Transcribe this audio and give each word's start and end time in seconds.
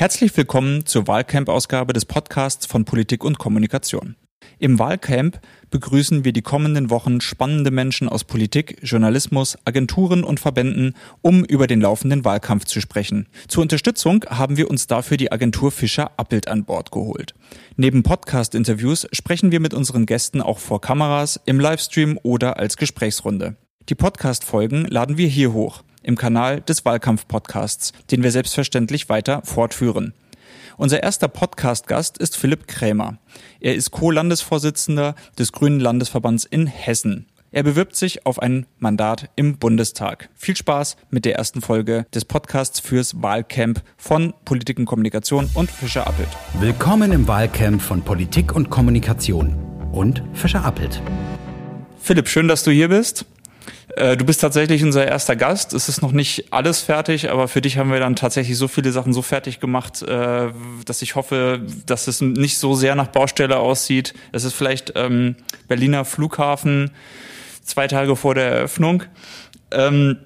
Herzlich 0.00 0.34
willkommen 0.34 0.86
zur 0.86 1.08
Wahlcamp-Ausgabe 1.08 1.92
des 1.92 2.06
Podcasts 2.06 2.64
von 2.64 2.86
Politik 2.86 3.22
und 3.22 3.38
Kommunikation. 3.38 4.16
Im 4.58 4.78
Wahlcamp 4.78 5.42
begrüßen 5.68 6.24
wir 6.24 6.32
die 6.32 6.40
kommenden 6.40 6.88
Wochen 6.88 7.20
spannende 7.20 7.70
Menschen 7.70 8.08
aus 8.08 8.24
Politik, 8.24 8.78
Journalismus, 8.80 9.58
Agenturen 9.66 10.24
und 10.24 10.40
Verbänden, 10.40 10.94
um 11.20 11.44
über 11.44 11.66
den 11.66 11.82
laufenden 11.82 12.24
Wahlkampf 12.24 12.64
zu 12.64 12.80
sprechen. 12.80 13.28
Zur 13.46 13.60
Unterstützung 13.60 14.24
haben 14.26 14.56
wir 14.56 14.70
uns 14.70 14.86
dafür 14.86 15.18
die 15.18 15.32
Agentur 15.32 15.70
Fischer 15.70 16.12
Appelt 16.16 16.48
an 16.48 16.64
Bord 16.64 16.92
geholt. 16.92 17.34
Neben 17.76 18.02
Podcast-Interviews 18.02 19.06
sprechen 19.12 19.52
wir 19.52 19.60
mit 19.60 19.74
unseren 19.74 20.06
Gästen 20.06 20.40
auch 20.40 20.60
vor 20.60 20.80
Kameras, 20.80 21.38
im 21.44 21.60
Livestream 21.60 22.18
oder 22.22 22.56
als 22.56 22.78
Gesprächsrunde. 22.78 23.56
Die 23.90 23.94
Podcast-Folgen 23.94 24.86
laden 24.86 25.18
wir 25.18 25.28
hier 25.28 25.52
hoch 25.52 25.82
im 26.02 26.16
Kanal 26.16 26.60
des 26.60 26.84
Wahlkampf-Podcasts, 26.84 27.92
den 28.10 28.22
wir 28.22 28.30
selbstverständlich 28.30 29.08
weiter 29.08 29.42
fortführen. 29.44 30.14
Unser 30.76 31.02
erster 31.02 31.28
Podcast-Gast 31.28 32.18
ist 32.18 32.36
Philipp 32.36 32.66
Krämer. 32.66 33.18
Er 33.60 33.74
ist 33.74 33.90
Co-Landesvorsitzender 33.90 35.14
des 35.38 35.52
Grünen 35.52 35.78
Landesverbands 35.78 36.44
in 36.44 36.66
Hessen. 36.66 37.26
Er 37.52 37.64
bewirbt 37.64 37.96
sich 37.96 38.26
auf 38.26 38.40
ein 38.40 38.66
Mandat 38.78 39.28
im 39.34 39.58
Bundestag. 39.58 40.28
Viel 40.36 40.56
Spaß 40.56 40.96
mit 41.10 41.24
der 41.24 41.34
ersten 41.34 41.60
Folge 41.60 42.06
des 42.14 42.24
Podcasts 42.24 42.78
fürs 42.78 43.20
Wahlcamp 43.20 43.82
von 43.96 44.32
Politik 44.44 44.78
und 44.78 44.84
Kommunikation 44.84 45.50
und 45.54 45.68
Fischer 45.68 46.06
Appelt. 46.06 46.28
Willkommen 46.60 47.10
im 47.10 47.26
Wahlcamp 47.26 47.82
von 47.82 48.02
Politik 48.02 48.54
und 48.54 48.70
Kommunikation 48.70 49.56
und 49.90 50.22
Fischer 50.32 50.64
Appelt. 50.64 51.02
Philipp, 52.00 52.28
schön, 52.28 52.46
dass 52.46 52.62
du 52.62 52.70
hier 52.70 52.88
bist. 52.88 53.26
Äh, 53.96 54.16
du 54.16 54.24
bist 54.24 54.40
tatsächlich 54.40 54.82
unser 54.84 55.06
erster 55.06 55.36
Gast. 55.36 55.72
Es 55.72 55.88
ist 55.88 56.02
noch 56.02 56.12
nicht 56.12 56.52
alles 56.52 56.80
fertig, 56.80 57.30
aber 57.30 57.48
für 57.48 57.60
dich 57.60 57.78
haben 57.78 57.90
wir 57.90 58.00
dann 58.00 58.16
tatsächlich 58.16 58.56
so 58.56 58.68
viele 58.68 58.92
Sachen 58.92 59.12
so 59.12 59.22
fertig 59.22 59.60
gemacht, 59.60 60.02
äh, 60.02 60.48
dass 60.84 61.02
ich 61.02 61.14
hoffe, 61.14 61.66
dass 61.86 62.06
es 62.06 62.20
nicht 62.20 62.58
so 62.58 62.74
sehr 62.74 62.94
nach 62.94 63.08
Baustelle 63.08 63.58
aussieht. 63.58 64.14
Es 64.32 64.44
ist 64.44 64.54
vielleicht 64.54 64.92
ähm, 64.96 65.36
Berliner 65.68 66.04
Flughafen 66.04 66.90
zwei 67.62 67.88
Tage 67.88 68.16
vor 68.16 68.34
der 68.34 68.50
Eröffnung. 68.50 69.04
Ähm, 69.70 70.18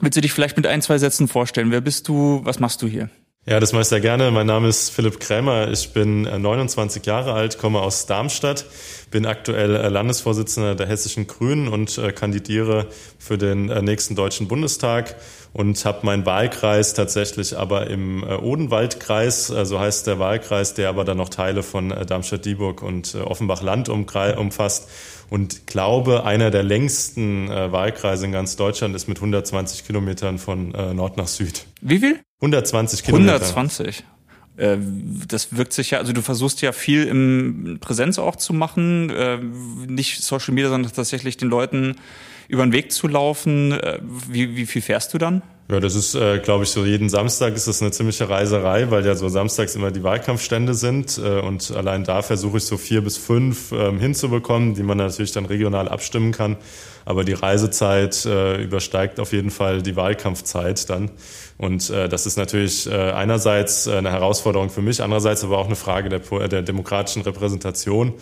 willst 0.00 0.16
du 0.16 0.20
dich 0.20 0.32
vielleicht 0.32 0.56
mit 0.56 0.66
ein, 0.66 0.82
zwei 0.82 0.98
Sätzen 0.98 1.28
vorstellen? 1.28 1.70
Wer 1.70 1.80
bist 1.80 2.08
du? 2.08 2.40
Was 2.44 2.58
machst 2.58 2.82
du 2.82 2.86
hier? 2.86 3.08
Ja, 3.44 3.58
das 3.58 3.72
mache 3.72 3.82
ich 3.82 3.88
sehr 3.88 4.00
gerne. 4.00 4.30
Mein 4.30 4.46
Name 4.46 4.68
ist 4.68 4.90
Philipp 4.90 5.18
Krämer. 5.18 5.68
Ich 5.68 5.92
bin 5.92 6.22
29 6.22 7.02
äh, 7.02 7.10
Jahre 7.10 7.32
alt, 7.32 7.58
komme 7.58 7.80
aus 7.80 8.06
Darmstadt, 8.06 8.66
bin 9.10 9.26
aktuell 9.26 9.74
äh, 9.74 9.88
Landesvorsitzender 9.88 10.76
der 10.76 10.86
Hessischen 10.86 11.26
Grünen 11.26 11.66
und 11.66 11.98
äh, 11.98 12.12
kandidiere 12.12 12.86
für 13.18 13.38
den 13.38 13.66
nächsten 13.66 14.14
Deutschen 14.14 14.46
Bundestag 14.46 15.16
und 15.52 15.84
habe 15.84 16.06
meinen 16.06 16.24
Wahlkreis 16.24 16.94
tatsächlich 16.94 17.58
aber 17.58 17.88
im 17.88 18.22
Odenwaldkreis, 18.22 19.48
so 19.48 19.78
heißt 19.80 20.06
der 20.06 20.20
Wahlkreis, 20.20 20.74
der 20.74 20.88
aber 20.88 21.04
dann 21.04 21.16
noch 21.16 21.28
Teile 21.28 21.64
von 21.64 21.90
Darmstadt-Dieburg 21.90 22.80
und 22.82 23.16
Offenbach-Land 23.16 23.88
umfasst 23.88 24.88
und 25.32 25.66
glaube, 25.66 26.24
einer 26.24 26.50
der 26.50 26.62
längsten 26.62 27.48
Wahlkreise 27.48 28.26
in 28.26 28.32
ganz 28.32 28.56
Deutschland 28.56 28.94
ist 28.94 29.08
mit 29.08 29.16
120 29.18 29.86
Kilometern 29.86 30.38
von 30.38 30.70
Nord 30.94 31.16
nach 31.16 31.26
Süd. 31.26 31.66
Wie 31.80 31.98
viel? 31.98 32.20
120 32.40 33.02
Kilometer. 33.02 33.34
120. 33.34 34.04
Äh, 34.56 34.76
das 35.28 35.56
wirkt 35.56 35.72
sich 35.72 35.92
ja, 35.92 35.98
also 35.98 36.12
du 36.12 36.22
versuchst 36.22 36.60
ja 36.62 36.72
viel 36.72 37.06
im 37.06 37.78
Präsenz 37.80 38.18
auch 38.18 38.36
zu 38.36 38.52
machen, 38.52 39.10
äh, 39.10 39.38
nicht 39.38 40.22
Social 40.22 40.54
Media, 40.54 40.70
sondern 40.70 40.92
tatsächlich 40.92 41.36
den 41.36 41.48
Leuten 41.48 41.96
über 42.48 42.64
den 42.64 42.72
Weg 42.72 42.92
zu 42.92 43.08
laufen. 43.08 43.72
Äh, 43.72 43.98
wie, 44.02 44.56
wie 44.56 44.66
viel 44.66 44.82
fährst 44.82 45.14
du 45.14 45.18
dann? 45.18 45.42
Ja, 45.70 45.80
das 45.80 45.94
ist, 45.94 46.14
äh, 46.14 46.38
glaube 46.38 46.64
ich, 46.64 46.70
so 46.70 46.84
jeden 46.84 47.08
Samstag 47.08 47.54
ist 47.54 47.66
das 47.66 47.80
eine 47.80 47.92
ziemliche 47.92 48.28
Reiserei, 48.28 48.90
weil 48.90 49.06
ja 49.06 49.14
so 49.14 49.28
samstags 49.28 49.74
immer 49.74 49.90
die 49.90 50.02
Wahlkampfstände 50.02 50.74
sind 50.74 51.18
äh, 51.18 51.40
und 51.40 51.70
allein 51.70 52.04
da 52.04 52.20
versuche 52.20 52.58
ich 52.58 52.64
so 52.64 52.76
vier 52.76 53.00
bis 53.00 53.16
fünf 53.16 53.72
ähm, 53.72 53.98
hinzubekommen, 53.98 54.74
die 54.74 54.82
man 54.82 54.98
natürlich 54.98 55.32
dann 55.32 55.46
regional 55.46 55.88
abstimmen 55.88 56.32
kann. 56.32 56.56
Aber 57.04 57.24
die 57.24 57.32
Reisezeit 57.32 58.26
äh, 58.26 58.62
übersteigt 58.62 59.18
auf 59.18 59.32
jeden 59.32 59.50
Fall 59.50 59.82
die 59.82 59.96
Wahlkampfzeit 59.96 60.90
dann. 60.90 61.10
Und 61.58 61.90
äh, 61.90 62.08
das 62.08 62.26
ist 62.26 62.36
natürlich 62.36 62.90
äh, 62.90 63.12
einerseits 63.12 63.86
äh, 63.86 63.96
eine 63.96 64.10
Herausforderung 64.10 64.68
für 64.68 64.82
mich, 64.82 65.02
andererseits 65.02 65.42
aber 65.42 65.58
auch 65.58 65.66
eine 65.66 65.76
Frage 65.76 66.08
der, 66.08 66.48
der 66.48 66.62
demokratischen 66.62 67.22
Repräsentation. 67.22 68.14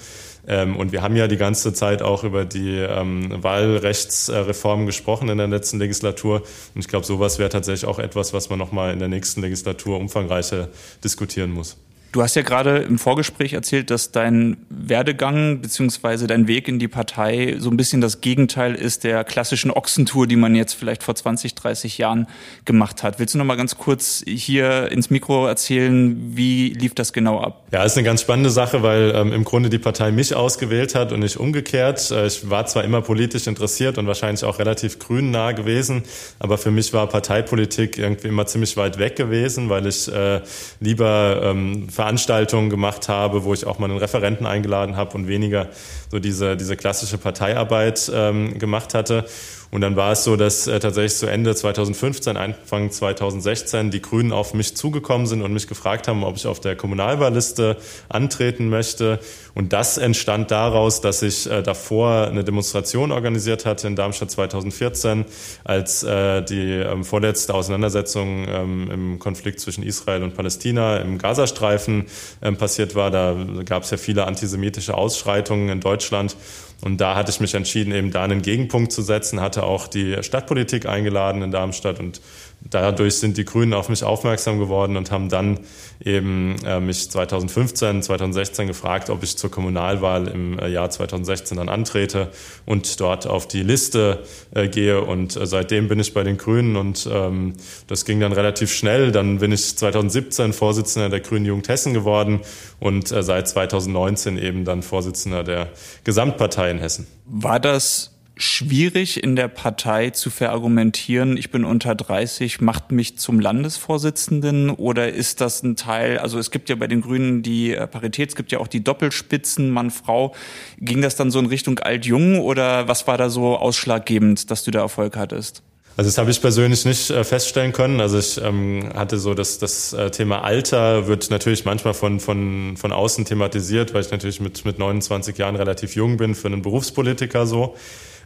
Ähm, 0.46 0.76
und 0.76 0.92
wir 0.92 1.02
haben 1.02 1.16
ja 1.16 1.28
die 1.28 1.36
ganze 1.36 1.72
Zeit 1.72 2.02
auch 2.02 2.24
über 2.24 2.44
die 2.44 2.78
ähm, 2.78 3.42
Wahlrechtsreform 3.42 4.86
gesprochen 4.86 5.28
in 5.28 5.38
der 5.38 5.48
letzten 5.48 5.78
Legislatur. 5.78 6.42
Und 6.74 6.80
ich 6.80 6.88
glaube, 6.88 7.06
sowas 7.06 7.38
wäre 7.38 7.50
tatsächlich 7.50 7.88
auch 7.88 7.98
etwas, 7.98 8.32
was 8.32 8.50
man 8.50 8.58
nochmal 8.58 8.92
in 8.92 8.98
der 8.98 9.08
nächsten 9.08 9.40
Legislatur 9.40 9.98
umfangreicher 9.98 10.68
diskutieren 11.04 11.50
muss. 11.50 11.76
Du 12.12 12.22
hast 12.22 12.34
ja 12.34 12.42
gerade 12.42 12.78
im 12.78 12.98
Vorgespräch 12.98 13.52
erzählt, 13.52 13.88
dass 13.90 14.10
dein 14.10 14.56
Werdegang 14.68 15.60
beziehungsweise 15.60 16.26
dein 16.26 16.48
Weg 16.48 16.66
in 16.66 16.80
die 16.80 16.88
Partei 16.88 17.54
so 17.60 17.70
ein 17.70 17.76
bisschen 17.76 18.00
das 18.00 18.20
Gegenteil 18.20 18.74
ist 18.74 19.04
der 19.04 19.22
klassischen 19.22 19.70
Ochsentour, 19.70 20.26
die 20.26 20.34
man 20.34 20.56
jetzt 20.56 20.72
vielleicht 20.72 21.04
vor 21.04 21.14
20, 21.14 21.54
30 21.54 21.98
Jahren 21.98 22.26
gemacht 22.64 23.04
hat. 23.04 23.20
Willst 23.20 23.34
du 23.34 23.38
noch 23.38 23.44
mal 23.44 23.56
ganz 23.56 23.78
kurz 23.78 24.24
hier 24.26 24.90
ins 24.90 25.10
Mikro 25.10 25.46
erzählen, 25.46 26.36
wie 26.36 26.70
lief 26.70 26.96
das 26.96 27.12
genau 27.12 27.40
ab? 27.40 27.68
Ja, 27.70 27.84
ist 27.84 27.96
eine 27.96 28.04
ganz 28.04 28.22
spannende 28.22 28.50
Sache, 28.50 28.82
weil 28.82 29.12
ähm, 29.14 29.32
im 29.32 29.44
Grunde 29.44 29.70
die 29.70 29.78
Partei 29.78 30.10
mich 30.10 30.34
ausgewählt 30.34 30.96
hat 30.96 31.12
und 31.12 31.20
nicht 31.20 31.36
umgekehrt. 31.36 32.10
Äh, 32.10 32.26
ich 32.26 32.50
war 32.50 32.66
zwar 32.66 32.82
immer 32.82 33.02
politisch 33.02 33.46
interessiert 33.46 33.98
und 33.98 34.08
wahrscheinlich 34.08 34.42
auch 34.42 34.58
relativ 34.58 34.98
grünnah 34.98 35.52
gewesen, 35.52 36.02
aber 36.40 36.58
für 36.58 36.72
mich 36.72 36.92
war 36.92 37.06
Parteipolitik 37.06 37.98
irgendwie 37.98 38.28
immer 38.28 38.46
ziemlich 38.46 38.76
weit 38.76 38.98
weg 38.98 39.14
gewesen, 39.14 39.68
weil 39.68 39.86
ich 39.86 40.12
äh, 40.12 40.40
lieber 40.80 41.40
ähm, 41.44 41.86
Veranstaltungen 42.00 42.70
gemacht 42.70 43.10
habe, 43.10 43.44
wo 43.44 43.52
ich 43.52 43.66
auch 43.66 43.78
mal 43.78 43.90
einen 43.90 43.98
Referenten 43.98 44.46
eingeladen 44.46 44.96
habe 44.96 45.14
und 45.18 45.28
weniger 45.28 45.68
so 46.10 46.18
diese, 46.18 46.56
diese 46.56 46.74
klassische 46.74 47.18
Parteiarbeit 47.18 48.10
ähm, 48.14 48.58
gemacht 48.58 48.94
hatte. 48.94 49.26
Und 49.70 49.82
dann 49.82 49.94
war 49.94 50.12
es 50.12 50.24
so, 50.24 50.34
dass 50.34 50.66
äh, 50.66 50.80
tatsächlich 50.80 51.16
zu 51.16 51.26
Ende 51.26 51.54
2015, 51.54 52.36
Anfang 52.36 52.90
2016 52.90 53.90
die 53.90 54.02
Grünen 54.02 54.32
auf 54.32 54.52
mich 54.52 54.76
zugekommen 54.76 55.26
sind 55.28 55.42
und 55.42 55.52
mich 55.52 55.68
gefragt 55.68 56.08
haben, 56.08 56.24
ob 56.24 56.36
ich 56.36 56.46
auf 56.46 56.58
der 56.58 56.74
Kommunalwahlliste 56.74 57.76
antreten 58.08 58.68
möchte. 58.68 59.20
Und 59.54 59.72
das 59.72 59.96
entstand 59.96 60.50
daraus, 60.50 61.00
dass 61.00 61.22
ich 61.22 61.48
äh, 61.48 61.62
davor 61.62 62.28
eine 62.28 62.42
Demonstration 62.42 63.12
organisiert 63.12 63.64
hatte 63.64 63.86
in 63.86 63.94
Darmstadt 63.94 64.32
2014, 64.32 65.24
als 65.62 66.02
äh, 66.02 66.42
die 66.42 66.72
ähm, 66.72 67.04
vorletzte 67.04 67.54
Auseinandersetzung 67.54 68.46
ähm, 68.48 68.90
im 68.90 69.18
Konflikt 69.20 69.60
zwischen 69.60 69.84
Israel 69.84 70.24
und 70.24 70.34
Palästina 70.34 70.96
im 70.96 71.18
Gazastreifen 71.18 72.06
ähm, 72.42 72.56
passiert 72.56 72.96
war. 72.96 73.12
Da 73.12 73.36
gab 73.64 73.84
es 73.84 73.90
ja 73.90 73.98
viele 73.98 74.26
antisemitische 74.26 74.94
Ausschreitungen 74.94 75.68
in 75.68 75.80
Deutschland. 75.80 76.36
Und 76.80 77.00
da 77.00 77.14
hatte 77.14 77.30
ich 77.30 77.40
mich 77.40 77.54
entschieden, 77.54 77.92
eben 77.92 78.10
da 78.10 78.24
einen 78.24 78.42
Gegenpunkt 78.42 78.92
zu 78.92 79.02
setzen, 79.02 79.40
hatte 79.40 79.64
auch 79.64 79.86
die 79.86 80.22
Stadtpolitik 80.22 80.86
eingeladen 80.86 81.42
in 81.42 81.50
Darmstadt 81.50 82.00
und 82.00 82.20
dadurch 82.68 83.16
sind 83.16 83.36
die 83.36 83.44
Grünen 83.44 83.72
auf 83.72 83.88
mich 83.88 84.04
aufmerksam 84.04 84.58
geworden 84.58 84.96
und 84.96 85.10
haben 85.10 85.28
dann 85.28 85.60
eben 86.04 86.56
äh, 86.64 86.80
mich 86.80 87.10
2015, 87.10 88.02
2016 88.02 88.66
gefragt, 88.66 89.10
ob 89.10 89.22
ich 89.22 89.36
zur 89.36 89.50
Kommunalwahl 89.50 90.28
im 90.28 90.58
äh, 90.58 90.68
Jahr 90.68 90.90
2016 90.90 91.56
dann 91.58 91.68
antrete 91.68 92.28
und 92.66 93.00
dort 93.00 93.26
auf 93.26 93.48
die 93.48 93.62
Liste 93.62 94.22
äh, 94.54 94.68
gehe. 94.68 95.02
Und 95.02 95.36
äh, 95.36 95.46
seitdem 95.46 95.88
bin 95.88 96.00
ich 96.00 96.14
bei 96.14 96.22
den 96.22 96.38
Grünen 96.38 96.76
und 96.76 97.08
ähm, 97.10 97.54
das 97.86 98.04
ging 98.04 98.20
dann 98.20 98.32
relativ 98.32 98.72
schnell. 98.72 99.12
Dann 99.12 99.38
bin 99.38 99.52
ich 99.52 99.76
2017 99.76 100.52
Vorsitzender 100.52 101.08
der 101.08 101.20
Grünen 101.20 101.46
Jugend 101.46 101.68
Hessen 101.68 101.94
geworden 101.94 102.40
und 102.78 103.10
äh, 103.12 103.22
seit 103.22 103.48
2019 103.48 104.38
eben 104.38 104.64
dann 104.64 104.82
Vorsitzender 104.82 105.44
der 105.44 105.68
Gesamtpartei 106.04 106.70
in 106.70 106.78
Hessen. 106.78 107.06
War 107.26 107.60
das 107.60 108.12
schwierig 108.40 109.22
in 109.22 109.36
der 109.36 109.48
Partei 109.48 110.10
zu 110.10 110.30
verargumentieren, 110.30 111.36
ich 111.36 111.50
bin 111.50 111.64
unter 111.64 111.94
30, 111.94 112.60
macht 112.60 112.90
mich 112.90 113.18
zum 113.18 113.38
Landesvorsitzenden 113.38 114.70
oder 114.70 115.12
ist 115.12 115.40
das 115.40 115.62
ein 115.62 115.76
Teil, 115.76 116.18
also 116.18 116.38
es 116.38 116.50
gibt 116.50 116.68
ja 116.68 116.76
bei 116.76 116.86
den 116.86 117.02
Grünen 117.02 117.42
die 117.42 117.74
äh, 117.74 117.86
Parität, 117.86 118.30
es 118.30 118.36
gibt 118.36 118.52
ja 118.52 118.58
auch 118.58 118.68
die 118.68 118.82
Doppelspitzen 118.82 119.70
Mann-Frau. 119.70 120.34
Ging 120.78 121.02
das 121.02 121.16
dann 121.16 121.30
so 121.30 121.38
in 121.38 121.46
Richtung 121.46 121.78
Alt-Jung 121.78 122.40
oder 122.40 122.88
was 122.88 123.06
war 123.06 123.18
da 123.18 123.30
so 123.30 123.56
ausschlaggebend, 123.56 124.50
dass 124.50 124.64
du 124.64 124.70
da 124.70 124.80
Erfolg 124.80 125.16
hattest? 125.16 125.62
Also 125.96 126.08
das 126.08 126.18
habe 126.18 126.30
ich 126.30 126.40
persönlich 126.40 126.86
nicht 126.86 127.10
äh, 127.10 127.24
feststellen 127.24 127.72
können. 127.72 128.00
Also 128.00 128.18
ich 128.18 128.40
ähm, 128.42 128.88
hatte 128.94 129.18
so 129.18 129.34
das, 129.34 129.58
das 129.58 129.92
äh, 129.92 130.10
Thema 130.10 130.42
Alter 130.42 131.08
wird 131.08 131.30
natürlich 131.30 131.64
manchmal 131.64 131.94
von, 131.94 132.20
von, 132.20 132.76
von 132.78 132.92
außen 132.92 133.26
thematisiert, 133.26 133.92
weil 133.92 134.00
ich 134.00 134.10
natürlich 134.10 134.40
mit, 134.40 134.64
mit 134.64 134.78
29 134.78 135.36
Jahren 135.36 135.56
relativ 135.56 135.96
jung 135.96 136.16
bin 136.16 136.34
für 136.34 136.48
einen 136.48 136.62
Berufspolitiker 136.62 137.46
so. 137.46 137.76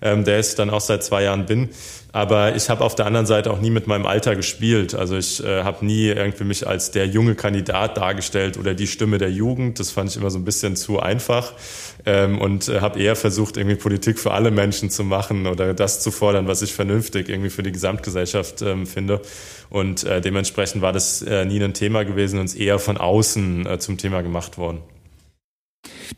Ähm, 0.04 0.22
der 0.22 0.38
ich 0.38 0.54
dann 0.54 0.70
auch 0.70 0.80
seit 0.80 1.02
zwei 1.02 1.24
Jahren 1.24 1.46
bin. 1.46 1.70
Aber 2.12 2.54
ich 2.54 2.70
habe 2.70 2.84
auf 2.84 2.94
der 2.94 3.06
anderen 3.06 3.26
Seite 3.26 3.50
auch 3.50 3.60
nie 3.60 3.70
mit 3.70 3.88
meinem 3.88 4.06
Alter 4.06 4.36
gespielt. 4.36 4.94
Also 4.94 5.16
ich 5.16 5.42
äh, 5.42 5.64
habe 5.64 5.84
nie 5.84 6.06
irgendwie 6.06 6.44
mich 6.44 6.64
als 6.64 6.92
der 6.92 7.08
junge 7.08 7.34
Kandidat 7.34 7.96
dargestellt 7.96 8.56
oder 8.56 8.72
die 8.74 8.86
Stimme 8.86 9.18
der 9.18 9.32
Jugend. 9.32 9.80
Das 9.80 9.90
fand 9.90 10.10
ich 10.10 10.16
immer 10.16 10.30
so 10.30 10.38
ein 10.38 10.44
bisschen 10.44 10.76
zu 10.76 11.00
einfach 11.00 11.54
ähm, 12.06 12.40
und 12.40 12.68
äh, 12.68 12.80
habe 12.80 13.00
eher 13.00 13.16
versucht, 13.16 13.56
irgendwie 13.56 13.74
Politik 13.74 14.20
für 14.20 14.30
alle 14.30 14.52
Menschen 14.52 14.90
zu 14.90 15.02
machen 15.02 15.48
oder 15.48 15.74
das 15.74 16.00
zu 16.00 16.12
fordern, 16.12 16.46
was 16.46 16.62
ich 16.62 16.72
vernünftig 16.72 17.28
irgendwie 17.28 17.50
für 17.50 17.64
die 17.64 17.72
Gesamtgesellschaft 17.72 18.62
ähm, 18.62 18.86
finde. 18.86 19.20
Und 19.68 20.04
äh, 20.04 20.20
dementsprechend 20.20 20.82
war 20.82 20.92
das 20.92 21.20
äh, 21.22 21.44
nie 21.44 21.60
ein 21.60 21.74
Thema 21.74 22.04
gewesen 22.04 22.38
und 22.38 22.54
eher 22.56 22.78
von 22.78 22.96
außen 22.96 23.66
äh, 23.66 23.78
zum 23.80 23.98
Thema 23.98 24.22
gemacht 24.22 24.56
worden. 24.56 24.78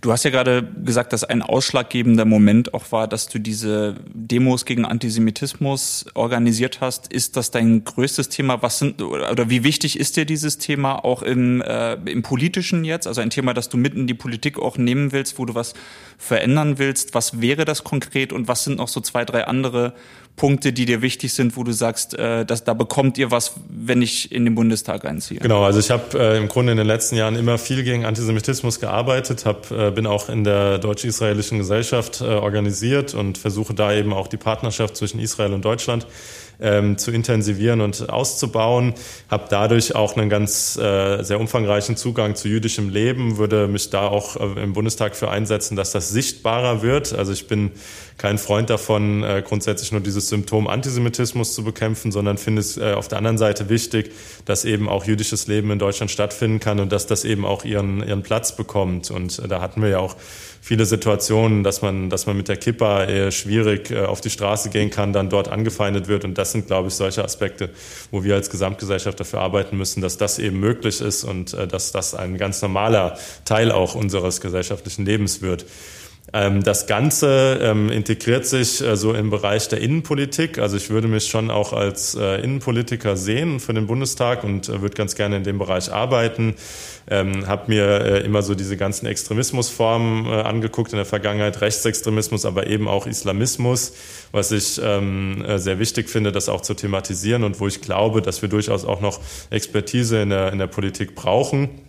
Du 0.00 0.12
hast 0.12 0.25
ja 0.25 0.31
gerade 0.31 0.62
gesagt, 0.62 1.12
dass 1.12 1.25
ein 1.25 1.43
ausschlaggebender 1.43 2.25
Moment 2.25 2.75
auch 2.75 2.93
war, 2.93 3.08
dass 3.08 3.28
du 3.28 3.38
diese 3.38 3.96
Demos 4.12 4.64
gegen 4.64 4.84
Antisemitismus 4.84 6.06
organisiert 6.14 6.81
hast. 6.81 7.12
Ist 7.12 7.37
das 7.37 7.50
dein 7.50 7.84
größtes 7.84 8.28
Thema? 8.28 8.62
Was 8.62 8.78
sind 8.78 9.00
oder 9.00 9.48
wie 9.48 9.64
wichtig 9.64 9.98
ist 9.98 10.16
dir 10.16 10.26
dieses 10.26 10.58
Thema 10.58 11.04
auch 11.04 11.22
im, 11.22 11.62
äh, 11.62 11.94
im 12.10 12.22
politischen 12.22 12.84
jetzt? 12.84 13.06
Also 13.06 13.20
ein 13.20 13.31
Thema, 13.31 13.54
das 13.54 13.69
du 13.69 13.76
mitten 13.76 14.00
in 14.00 14.06
die 14.06 14.14
Politik 14.14 14.58
auch 14.58 14.76
nehmen 14.76 15.12
willst, 15.12 15.38
wo 15.38 15.44
du 15.44 15.54
was 15.54 15.75
verändern 16.19 16.78
willst. 16.78 17.14
Was 17.14 17.40
wäre 17.40 17.64
das 17.64 17.84
konkret 17.84 18.32
und 18.32 18.49
was 18.49 18.64
sind 18.64 18.78
noch 18.78 18.88
so 18.88 19.00
zwei, 19.00 19.25
drei 19.25 19.46
andere 19.46 19.94
Punkte, 20.36 20.74
die 20.74 20.84
dir 20.84 21.00
wichtig 21.00 21.32
sind, 21.32 21.56
wo 21.56 21.64
du 21.64 21.72
sagst, 21.72 22.14
äh, 22.14 22.44
dass 22.44 22.62
da 22.62 22.74
bekommt 22.74 23.16
ihr 23.16 23.30
was, 23.30 23.54
wenn 23.68 24.02
ich 24.02 24.30
in 24.30 24.44
den 24.44 24.54
Bundestag 24.54 25.06
einziehe? 25.06 25.40
Genau, 25.40 25.64
also 25.64 25.80
ich 25.80 25.90
habe 25.90 26.18
äh, 26.18 26.36
im 26.36 26.48
Grunde 26.48 26.72
in 26.72 26.78
den 26.78 26.86
letzten 26.86 27.16
Jahren 27.16 27.36
immer 27.36 27.56
viel 27.56 27.82
gegen 27.84 28.04
Antisemitismus 28.04 28.78
gearbeitet, 28.78 29.46
hab, 29.46 29.70
äh, 29.70 29.90
bin 29.90 30.06
auch 30.06 30.28
in 30.28 30.44
der 30.44 30.78
deutsch-israelischen 30.78 31.58
Gesellschaft 31.58 32.20
äh, 32.20 32.24
organisiert 32.24 33.14
und 33.14 33.38
versuche 33.38 33.72
da 33.72 33.94
eben 33.94 34.12
auch 34.12 34.28
die 34.28 34.36
Partnerschaft 34.36 34.96
zwischen 34.96 35.20
Israel 35.20 35.54
und 35.54 35.64
Deutschland 35.64 36.06
ähm, 36.60 36.98
zu 36.98 37.10
intensivieren 37.10 37.80
und 37.80 38.08
auszubauen. 38.08 38.94
Habe 39.30 39.46
dadurch 39.50 39.94
auch 39.94 40.16
einen 40.16 40.28
ganz 40.28 40.76
äh, 40.76 41.22
sehr 41.22 41.40
umfangreichen 41.40 41.96
Zugang 41.96 42.34
zu 42.34 42.48
jüdischem 42.48 42.88
Leben, 42.88 43.36
würde 43.38 43.68
mich 43.68 43.90
da 43.90 44.06
auch 44.06 44.36
äh, 44.36 44.62
im 44.62 44.72
Bundestag 44.72 45.16
für 45.16 45.30
einsetzen, 45.30 45.76
dass 45.76 45.92
das 45.92 46.10
sichtbarer 46.10 46.82
wird. 46.82 47.12
Also 47.12 47.32
ich 47.32 47.46
bin 47.46 47.72
kein 48.18 48.38
Freund 48.38 48.70
davon, 48.70 49.22
äh, 49.22 49.42
grundsätzlich 49.46 49.92
nur 49.92 50.00
dieses 50.00 50.28
Symptom 50.28 50.68
Antisemitismus 50.68 51.54
zu 51.54 51.64
bekämpfen, 51.64 52.12
sondern 52.12 52.38
finde 52.38 52.60
es 52.60 52.78
äh, 52.78 52.92
auf 52.92 53.08
der 53.08 53.18
anderen 53.18 53.36
Seite 53.36 53.68
wichtig, 53.68 54.12
dass 54.46 54.64
eben 54.64 54.88
auch 54.88 55.04
jüdisches 55.04 55.46
Leben 55.48 55.70
in 55.70 55.78
Deutschland 55.78 56.10
stattfinden 56.10 56.60
kann 56.60 56.80
und 56.80 56.92
dass 56.92 57.06
das 57.06 57.24
eben 57.24 57.44
auch 57.44 57.64
ihren, 57.64 58.02
ihren 58.06 58.22
Platz 58.22 58.56
bekommt. 58.56 59.10
Und 59.10 59.38
äh, 59.38 59.48
da 59.48 59.60
hatten 59.60 59.82
wir 59.82 59.90
ja 59.90 59.98
auch 59.98 60.16
viele 60.60 60.86
Situationen, 60.86 61.62
dass 61.62 61.82
man, 61.82 62.10
dass 62.10 62.26
man 62.26 62.36
mit 62.36 62.48
der 62.48 62.56
Kippa 62.56 63.04
eher 63.04 63.30
schwierig 63.30 63.90
äh, 63.90 64.04
auf 64.04 64.20
die 64.20 64.30
Straße 64.30 64.70
gehen 64.70 64.90
kann, 64.90 65.12
dann 65.12 65.30
dort 65.30 65.48
angefeindet 65.48 66.08
wird. 66.08 66.24
Und 66.24 66.38
das 66.38 66.52
sind, 66.52 66.66
glaube 66.66 66.88
ich, 66.88 66.94
solche 66.94 67.24
Aspekte, 67.24 67.70
wo 68.10 68.24
wir 68.24 68.34
als 68.34 68.50
Gesamtgesellschaft 68.50 69.18
dafür 69.20 69.40
arbeiten 69.40 69.76
müssen, 69.76 70.00
dass 70.00 70.16
das 70.16 70.38
eben 70.38 70.58
möglich 70.60 71.00
ist 71.00 71.24
und 71.24 71.54
äh, 71.54 71.66
dass 71.66 71.92
das 71.92 72.14
ein 72.14 72.36
ganz 72.38 72.62
normaler 72.62 73.18
Teil 73.44 73.72
auch 73.72 73.94
unseres 73.94 74.40
gesellschaftlichen 74.40 75.04
Lebens 75.04 75.42
wird. 75.42 75.66
Ähm, 76.36 76.62
das 76.62 76.86
Ganze 76.86 77.58
ähm, 77.62 77.90
integriert 77.90 78.44
sich 78.44 78.82
äh, 78.82 78.94
so 78.96 79.14
im 79.14 79.30
Bereich 79.30 79.68
der 79.68 79.80
Innenpolitik. 79.80 80.58
Also 80.58 80.76
ich 80.76 80.90
würde 80.90 81.08
mich 81.08 81.28
schon 81.28 81.50
auch 81.50 81.72
als 81.72 82.14
äh, 82.14 82.42
Innenpolitiker 82.42 83.16
sehen 83.16 83.58
für 83.58 83.72
den 83.72 83.86
Bundestag 83.86 84.44
und 84.44 84.68
äh, 84.68 84.82
würde 84.82 84.94
ganz 84.94 85.14
gerne 85.14 85.38
in 85.38 85.44
dem 85.44 85.58
Bereich 85.58 85.90
arbeiten. 85.90 86.54
Ähm, 87.08 87.46
habe 87.46 87.68
mir 87.68 88.24
immer 88.24 88.42
so 88.42 88.54
diese 88.54 88.76
ganzen 88.76 89.06
Extremismusformen 89.06 90.26
angeguckt 90.26 90.92
in 90.92 90.96
der 90.96 91.06
Vergangenheit, 91.06 91.60
Rechtsextremismus, 91.60 92.44
aber 92.44 92.66
eben 92.66 92.88
auch 92.88 93.06
Islamismus, 93.06 93.92
was 94.32 94.50
ich 94.50 94.80
ähm, 94.82 95.44
sehr 95.56 95.78
wichtig 95.78 96.10
finde, 96.10 96.32
das 96.32 96.48
auch 96.48 96.62
zu 96.62 96.74
thematisieren 96.74 97.44
und 97.44 97.60
wo 97.60 97.68
ich 97.68 97.80
glaube, 97.80 98.22
dass 98.22 98.42
wir 98.42 98.48
durchaus 98.48 98.84
auch 98.84 99.00
noch 99.00 99.20
Expertise 99.50 100.20
in 100.20 100.30
der, 100.30 100.52
in 100.52 100.58
der 100.58 100.66
Politik 100.66 101.14
brauchen. 101.14 101.85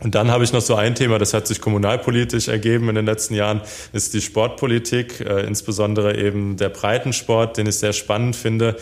Und 0.00 0.14
dann 0.14 0.30
habe 0.30 0.44
ich 0.44 0.52
noch 0.52 0.60
so 0.60 0.74
ein 0.74 0.94
Thema, 0.94 1.18
das 1.18 1.34
hat 1.34 1.46
sich 1.46 1.60
kommunalpolitisch 1.60 2.48
ergeben 2.48 2.88
in 2.88 2.96
den 2.96 3.06
letzten 3.06 3.34
Jahren, 3.34 3.62
ist 3.92 4.12
die 4.12 4.20
Sportpolitik, 4.20 5.20
äh, 5.20 5.46
insbesondere 5.46 6.16
eben 6.16 6.56
der 6.56 6.68
Breitensport, 6.68 7.56
den 7.56 7.66
ich 7.66 7.76
sehr 7.76 7.92
spannend 7.92 8.36
finde. 8.36 8.76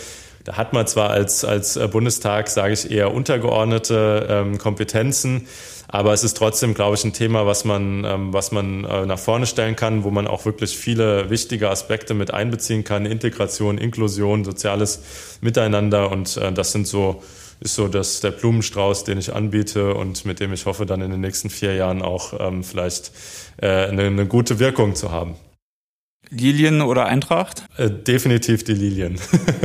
Da 0.45 0.57
hat 0.57 0.73
man 0.73 0.87
zwar 0.87 1.11
als, 1.11 1.45
als 1.45 1.79
Bundestag, 1.91 2.49
sage 2.49 2.73
ich, 2.73 2.91
eher 2.91 3.15
untergeordnete 3.15 4.27
ähm, 4.29 4.59
Kompetenzen, 4.59 5.47
aber 5.93 6.15
es 6.15 6.25
ist 6.25 6.39
trotzdem, 6.39 6.73
glaube 6.73 6.97
ich, 6.97 7.05
ein 7.05 7.13
Thema, 7.13 7.47
was 7.47 7.67
man, 7.67 8.05
ähm, 8.05 8.33
was 8.33 8.51
man 8.51 8.85
äh, 8.85 9.05
nach 9.05 9.19
vorne 9.19 9.45
stellen 9.45 9.77
kann, 9.77 10.05
wo 10.05 10.11
man 10.11 10.27
auch 10.27 10.47
wirklich 10.47 10.75
viele 10.75 11.29
wichtige 11.29 11.69
Aspekte 11.69 12.15
mit 12.15 12.33
einbeziehen 12.33 12.83
kann. 12.83 13.05
Integration, 13.05 13.77
Inklusion, 13.77 14.43
soziales 14.43 15.03
Miteinander. 15.43 16.11
Und 16.11 16.39
äh, 16.39 16.51
das 16.51 16.73
sind 16.73 16.87
so 16.87 17.23
ist 17.63 17.77
so 17.77 17.89
dass 17.89 18.21
der 18.21 18.33
Blumenstrauß, 18.33 19.05
den 19.05 19.19
ich 19.19 19.35
anbiete 19.35 19.95
und 19.95 20.25
mit 20.25 20.41
dem 20.41 20.53
ich 20.53 20.67
hoffe, 20.67 20.85
dann 20.85 21.01
in 21.01 21.11
den 21.11 21.21
nächsten 21.21 21.49
vier 21.49 21.75
Jahren 21.75 22.03
auch 22.03 22.35
ähm, 22.41 22.65
vielleicht 22.65 23.13
äh, 23.59 23.87
eine, 23.87 24.05
eine 24.05 24.27
gute 24.27 24.59
Wirkung 24.59 24.95
zu 24.95 25.11
haben. 25.11 25.37
Lilien 26.31 26.81
oder 26.81 27.07
Eintracht? 27.07 27.65
Äh, 27.77 27.91
definitiv 27.91 28.65
die 28.65 28.75
Lilien. 28.75 29.19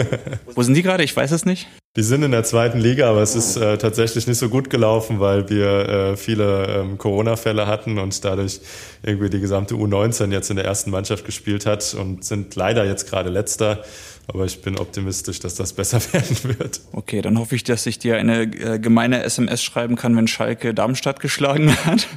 Wo 0.55 0.61
sind 0.63 0.73
die 0.73 0.83
gerade? 0.83 1.03
Ich 1.03 1.15
weiß 1.15 1.31
es 1.31 1.45
nicht. 1.45 1.67
Die 1.95 2.03
sind 2.03 2.21
in 2.21 2.29
der 2.29 2.43
zweiten 2.43 2.77
Liga, 2.77 3.09
aber 3.09 3.23
es 3.23 3.35
ist 3.35 3.57
äh, 3.57 3.77
tatsächlich 3.79 4.27
nicht 4.27 4.37
so 4.37 4.49
gut 4.49 4.69
gelaufen, 4.69 5.19
weil 5.19 5.49
wir 5.49 5.89
äh, 5.89 6.17
viele 6.17 6.67
ähm, 6.67 6.97
Corona-Fälle 6.99 7.65
hatten 7.65 7.97
und 7.97 8.23
dadurch 8.23 8.59
irgendwie 9.01 9.31
die 9.31 9.39
gesamte 9.39 9.73
U19 9.73 10.31
jetzt 10.31 10.51
in 10.51 10.57
der 10.57 10.65
ersten 10.65 10.91
Mannschaft 10.91 11.25
gespielt 11.25 11.65
hat 11.65 11.95
und 11.95 12.23
sind 12.23 12.55
leider 12.55 12.85
jetzt 12.85 13.09
gerade 13.09 13.31
letzter. 13.31 13.83
Aber 14.27 14.45
ich 14.45 14.61
bin 14.61 14.77
optimistisch, 14.77 15.39
dass 15.39 15.55
das 15.55 15.73
besser 15.73 15.99
werden 16.13 16.59
wird. 16.59 16.81
Okay, 16.91 17.21
dann 17.23 17.39
hoffe 17.39 17.55
ich, 17.55 17.63
dass 17.63 17.85
ich 17.87 17.97
dir 17.97 18.17
eine 18.17 18.43
äh, 18.43 18.77
gemeine 18.77 19.23
SMS 19.23 19.63
schreiben 19.63 19.95
kann, 19.95 20.15
wenn 20.15 20.27
Schalke 20.27 20.75
Darmstadt 20.75 21.19
geschlagen 21.19 21.75
hat. 21.85 22.07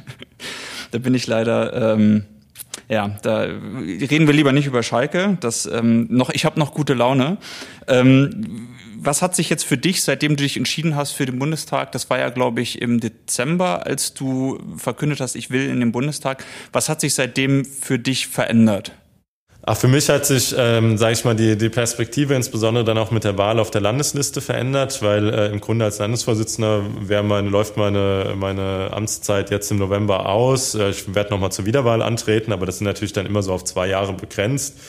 da 0.91 0.99
bin 0.99 1.15
ich 1.15 1.25
leider. 1.25 1.93
Ähm 1.93 2.25
ja, 2.91 3.15
da 3.21 3.43
reden 3.43 4.27
wir 4.27 4.33
lieber 4.33 4.51
nicht 4.51 4.67
über 4.67 4.83
Schalke. 4.83 5.37
Das 5.39 5.65
ähm, 5.65 6.07
noch, 6.09 6.29
ich 6.29 6.43
habe 6.43 6.59
noch 6.59 6.73
gute 6.73 6.93
Laune. 6.93 7.37
Ähm, 7.87 8.67
was 8.97 9.21
hat 9.21 9.33
sich 9.33 9.49
jetzt 9.49 9.63
für 9.63 9.77
dich, 9.77 10.03
seitdem 10.03 10.35
du 10.35 10.43
dich 10.43 10.57
entschieden 10.57 10.97
hast 10.97 11.13
für 11.13 11.25
den 11.25 11.39
Bundestag, 11.39 11.93
das 11.93 12.09
war 12.09 12.19
ja, 12.19 12.29
glaube 12.29 12.59
ich, 12.59 12.81
im 12.81 12.99
Dezember, 12.99 13.85
als 13.87 14.13
du 14.13 14.59
verkündet 14.75 15.21
hast, 15.21 15.35
ich 15.35 15.49
will 15.49 15.69
in 15.69 15.79
den 15.79 15.93
Bundestag, 15.93 16.43
was 16.73 16.89
hat 16.89 16.99
sich 16.99 17.13
seitdem 17.13 17.63
für 17.63 17.97
dich 17.97 18.27
verändert? 18.27 18.91
Ach, 19.63 19.77
für 19.77 19.87
mich 19.87 20.09
hat 20.09 20.25
sich, 20.25 20.55
ähm, 20.57 20.97
sage 20.97 21.13
ich 21.13 21.23
mal, 21.23 21.35
die, 21.35 21.55
die 21.55 21.69
Perspektive 21.69 22.33
insbesondere 22.33 22.83
dann 22.83 22.97
auch 22.97 23.11
mit 23.11 23.23
der 23.23 23.37
Wahl 23.37 23.59
auf 23.59 23.69
der 23.69 23.81
Landesliste 23.81 24.41
verändert, 24.41 25.03
weil 25.03 25.31
äh, 25.31 25.47
im 25.49 25.61
Grunde 25.61 25.85
als 25.85 25.99
Landesvorsitzender 25.99 26.83
meine, 27.23 27.47
läuft 27.47 27.77
meine, 27.77 28.33
meine 28.35 28.89
Amtszeit 28.91 29.51
jetzt 29.51 29.69
im 29.69 29.77
November 29.77 30.27
aus. 30.27 30.73
Äh, 30.73 30.89
ich 30.89 31.13
werde 31.13 31.29
nochmal 31.29 31.51
zur 31.51 31.65
Wiederwahl 31.65 32.01
antreten, 32.01 32.53
aber 32.53 32.65
das 32.65 32.79
sind 32.79 32.85
natürlich 32.85 33.13
dann 33.13 33.27
immer 33.27 33.43
so 33.43 33.53
auf 33.53 33.63
zwei 33.63 33.87
Jahre 33.87 34.13
begrenzt. 34.13 34.79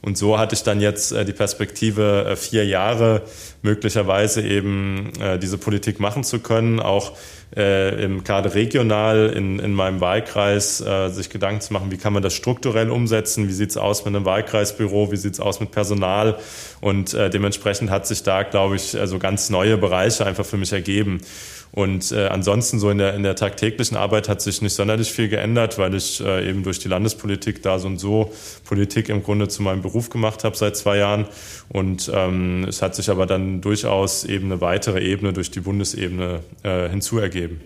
Und 0.00 0.16
so 0.16 0.38
hatte 0.38 0.54
ich 0.54 0.62
dann 0.62 0.80
jetzt 0.80 1.12
äh, 1.12 1.24
die 1.24 1.32
Perspektive, 1.32 2.26
äh, 2.30 2.36
vier 2.36 2.64
Jahre 2.64 3.22
möglicherweise 3.62 4.42
eben 4.42 5.12
äh, 5.20 5.38
diese 5.38 5.58
Politik 5.58 5.98
machen 6.00 6.24
zu 6.24 6.38
können, 6.40 6.80
auch 6.80 7.12
im 7.50 8.24
Kader 8.24 8.54
regional 8.54 9.32
in, 9.34 9.58
in 9.58 9.72
meinem 9.72 10.02
Wahlkreis 10.02 10.84
sich 11.08 11.30
Gedanken 11.30 11.62
zu 11.62 11.72
machen, 11.72 11.90
wie 11.90 11.96
kann 11.96 12.12
man 12.12 12.22
das 12.22 12.34
strukturell 12.34 12.90
umsetzen, 12.90 13.48
wie 13.48 13.52
sieht's 13.52 13.78
aus 13.78 14.04
mit 14.04 14.14
einem 14.14 14.26
Wahlkreisbüro, 14.26 15.10
wie 15.12 15.16
sieht's 15.16 15.40
aus 15.40 15.58
mit 15.58 15.70
Personal 15.70 16.36
und 16.82 17.14
dementsprechend 17.14 17.88
hat 17.88 18.06
sich 18.06 18.22
da, 18.22 18.42
glaube 18.42 18.76
ich, 18.76 18.90
so 18.90 19.00
also 19.00 19.18
ganz 19.18 19.48
neue 19.48 19.78
Bereiche 19.78 20.26
einfach 20.26 20.44
für 20.44 20.58
mich 20.58 20.74
ergeben. 20.74 21.22
Und 21.72 22.12
äh, 22.12 22.26
ansonsten 22.26 22.78
so 22.78 22.90
in 22.90 22.98
der, 22.98 23.14
in 23.14 23.22
der 23.22 23.36
tagtäglichen 23.36 23.96
Arbeit 23.96 24.28
hat 24.28 24.40
sich 24.40 24.62
nicht 24.62 24.74
sonderlich 24.74 25.12
viel 25.12 25.28
geändert, 25.28 25.78
weil 25.78 25.94
ich 25.94 26.20
äh, 26.20 26.48
eben 26.48 26.62
durch 26.62 26.78
die 26.78 26.88
Landespolitik 26.88 27.62
da 27.62 27.78
so 27.78 27.88
und 27.88 27.98
so 27.98 28.32
Politik 28.64 29.08
im 29.08 29.22
Grunde 29.22 29.48
zu 29.48 29.62
meinem 29.62 29.82
Beruf 29.82 30.10
gemacht 30.10 30.44
habe 30.44 30.56
seit 30.56 30.76
zwei 30.76 30.98
Jahren. 30.98 31.26
Und 31.68 32.10
ähm, 32.14 32.64
es 32.68 32.82
hat 32.82 32.94
sich 32.94 33.10
aber 33.10 33.26
dann 33.26 33.60
durchaus 33.60 34.24
eben 34.24 34.46
eine 34.46 34.60
weitere 34.60 35.00
Ebene 35.02 35.32
durch 35.32 35.50
die 35.50 35.60
Bundesebene 35.60 36.40
äh, 36.62 36.88
hinzuergeben. 36.88 37.60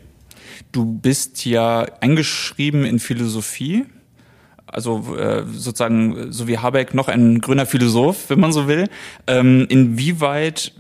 Du 0.73 0.85
bist 0.85 1.45
ja 1.45 1.87
eingeschrieben 2.01 2.85
in 2.85 2.99
Philosophie 2.99 3.85
also 4.73 5.17
äh, 5.17 5.45
sozusagen 5.53 6.33
so 6.33 6.49
wie 6.49 6.59
Habeck 6.59 6.95
noch 6.95 7.09
ein 7.09 7.41
grüner 7.41 7.67
Philosoph, 7.67 8.31
wenn 8.31 8.41
man 8.41 8.53
so 8.53 8.69
will. 8.69 8.89
Ähm, 9.27 9.67
inwieweit 9.69 10.73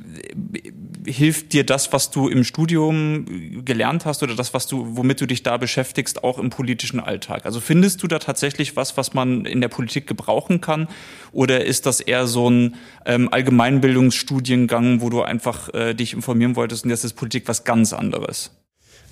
hilft 1.04 1.52
dir 1.52 1.64
das, 1.64 1.92
was 1.92 2.10
du 2.10 2.28
im 2.28 2.44
Studium 2.44 3.64
gelernt 3.64 4.06
hast 4.06 4.22
oder 4.22 4.34
das, 4.34 4.54
was 4.54 4.66
du, 4.66 4.96
womit 4.96 5.20
du 5.20 5.26
dich 5.26 5.42
da 5.42 5.56
beschäftigst, 5.56 6.24
auch 6.24 6.38
im 6.38 6.50
politischen 6.50 7.00
Alltag? 7.00 7.46
Also 7.46 7.60
findest 7.60 8.02
du 8.02 8.08
da 8.08 8.18
tatsächlich 8.18 8.76
was, 8.76 8.96
was 8.96 9.14
man 9.14 9.44
in 9.44 9.60
der 9.60 9.68
Politik 9.68 10.06
gebrauchen 10.06 10.60
kann? 10.60 10.88
Oder 11.32 11.64
ist 11.64 11.86
das 11.86 12.00
eher 12.00 12.26
so 12.26 12.48
ein 12.48 12.76
ähm, 13.06 13.28
Allgemeinbildungsstudiengang, 13.32 15.00
wo 15.00 15.10
du 15.10 15.22
einfach 15.22 15.72
äh, 15.74 15.94
dich 15.94 16.12
informieren 16.12 16.56
wolltest 16.56 16.84
und 16.84 16.90
jetzt 16.90 17.04
ist 17.04 17.14
Politik 17.14 17.48
was 17.48 17.64
ganz 17.64 17.92
anderes? 17.92 18.50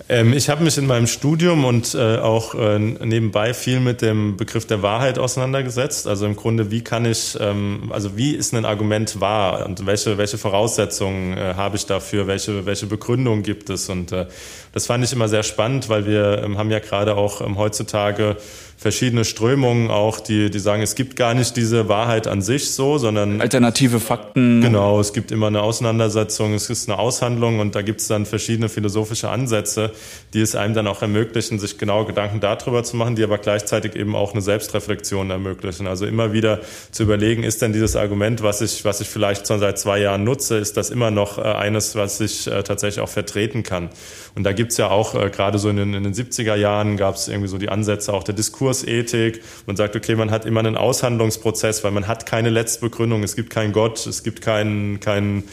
Ähm, 0.09 0.33
ich 0.33 0.49
habe 0.49 0.63
mich 0.63 0.77
in 0.77 0.87
meinem 0.87 1.07
Studium 1.07 1.65
und 1.65 1.95
äh, 1.95 2.17
auch 2.17 2.55
äh, 2.55 2.79
nebenbei 2.79 3.53
viel 3.53 3.79
mit 3.79 4.01
dem 4.01 4.37
Begriff 4.37 4.65
der 4.65 4.81
Wahrheit 4.81 5.19
auseinandergesetzt. 5.19 6.07
Also 6.07 6.25
im 6.25 6.35
Grunde, 6.35 6.71
wie 6.71 6.83
kann 6.83 7.05
ich, 7.05 7.37
ähm, 7.39 7.91
also 7.91 8.17
wie 8.17 8.35
ist 8.35 8.53
ein 8.53 8.65
Argument 8.65 9.19
wahr 9.19 9.65
und 9.65 9.85
welche, 9.85 10.17
welche 10.17 10.37
Voraussetzungen 10.37 11.37
äh, 11.37 11.53
habe 11.55 11.75
ich 11.75 11.85
dafür, 11.85 12.27
welche, 12.27 12.65
welche 12.65 12.87
Begründung 12.87 13.43
gibt 13.43 13.69
es? 13.69 13.89
Und 13.89 14.11
äh, 14.11 14.27
das 14.73 14.85
fand 14.85 15.03
ich 15.03 15.13
immer 15.13 15.27
sehr 15.27 15.43
spannend, 15.43 15.89
weil 15.89 16.05
wir 16.05 16.43
ähm, 16.43 16.57
haben 16.57 16.71
ja 16.71 16.79
gerade 16.79 17.15
auch 17.15 17.41
ähm, 17.41 17.57
heutzutage 17.57 18.37
verschiedene 18.81 19.25
Strömungen 19.25 19.91
auch, 19.91 20.19
die, 20.19 20.49
die 20.49 20.57
sagen, 20.57 20.81
es 20.81 20.95
gibt 20.95 21.15
gar 21.15 21.35
nicht 21.35 21.55
diese 21.55 21.87
Wahrheit 21.87 22.25
an 22.25 22.41
sich 22.41 22.71
so, 22.71 22.97
sondern 22.97 23.39
alternative 23.39 23.99
Fakten. 23.99 24.59
Genau, 24.61 24.99
es 24.99 25.13
gibt 25.13 25.31
immer 25.31 25.47
eine 25.47 25.61
Auseinandersetzung, 25.61 26.55
es 26.55 26.67
ist 26.71 26.89
eine 26.89 26.97
Aushandlung 26.97 27.59
und 27.59 27.75
da 27.75 27.83
gibt 27.83 28.01
es 28.01 28.07
dann 28.07 28.25
verschiedene 28.25 28.69
philosophische 28.69 29.29
Ansätze, 29.29 29.91
die 30.33 30.41
es 30.41 30.55
einem 30.55 30.73
dann 30.73 30.87
auch 30.87 31.03
ermöglichen, 31.03 31.59
sich 31.59 31.77
genau 31.77 32.05
Gedanken 32.05 32.39
darüber 32.39 32.83
zu 32.83 32.97
machen, 32.97 33.15
die 33.15 33.23
aber 33.23 33.37
gleichzeitig 33.37 33.95
eben 33.95 34.15
auch 34.15 34.33
eine 34.33 34.41
Selbstreflexion 34.41 35.29
ermöglichen. 35.29 35.85
Also 35.85 36.07
immer 36.07 36.33
wieder 36.33 36.61
zu 36.89 37.03
überlegen, 37.03 37.43
ist 37.43 37.61
denn 37.61 37.73
dieses 37.73 37.95
Argument, 37.95 38.41
was 38.41 38.61
ich, 38.61 38.83
was 38.83 38.99
ich 38.99 39.09
vielleicht 39.09 39.47
schon 39.47 39.59
seit 39.59 39.77
zwei 39.77 39.99
Jahren 39.99 40.23
nutze, 40.23 40.57
ist 40.57 40.75
das 40.75 40.89
immer 40.89 41.11
noch 41.11 41.37
äh, 41.37 41.43
eines, 41.43 41.93
was 41.93 42.19
ich 42.19 42.47
äh, 42.47 42.63
tatsächlich 42.63 43.01
auch 43.01 43.09
vertreten 43.09 43.61
kann. 43.61 43.89
Und 44.33 44.43
da 44.43 44.53
gibt's 44.53 44.77
ja 44.77 44.89
auch, 44.89 45.13
äh, 45.13 45.29
gerade 45.29 45.59
so 45.59 45.69
in 45.69 45.75
den, 45.75 45.93
in 45.93 46.03
den 46.03 46.13
70er 46.15 46.55
Jahren 46.55 46.97
gab 46.97 47.13
es 47.13 47.27
irgendwie 47.27 47.47
so 47.47 47.59
die 47.59 47.69
Ansätze 47.69 48.11
auch 48.11 48.23
der 48.23 48.33
Diskursethik. 48.71 49.41
Man 49.65 49.75
sagt, 49.75 49.95
okay, 49.95 50.15
man 50.15 50.31
hat 50.31 50.45
immer 50.45 50.61
einen 50.61 50.77
Aushandlungsprozess, 50.77 51.83
weil 51.83 51.91
man 51.91 52.07
hat 52.07 52.25
keine 52.25 52.49
Letztbegründung, 52.49 53.23
es 53.23 53.35
gibt 53.35 53.49
keinen 53.49 53.73
Gott, 53.73 54.05
es 54.05 54.23
gibt 54.23 54.41
keinen, 54.41 54.99
keinen 54.99 55.43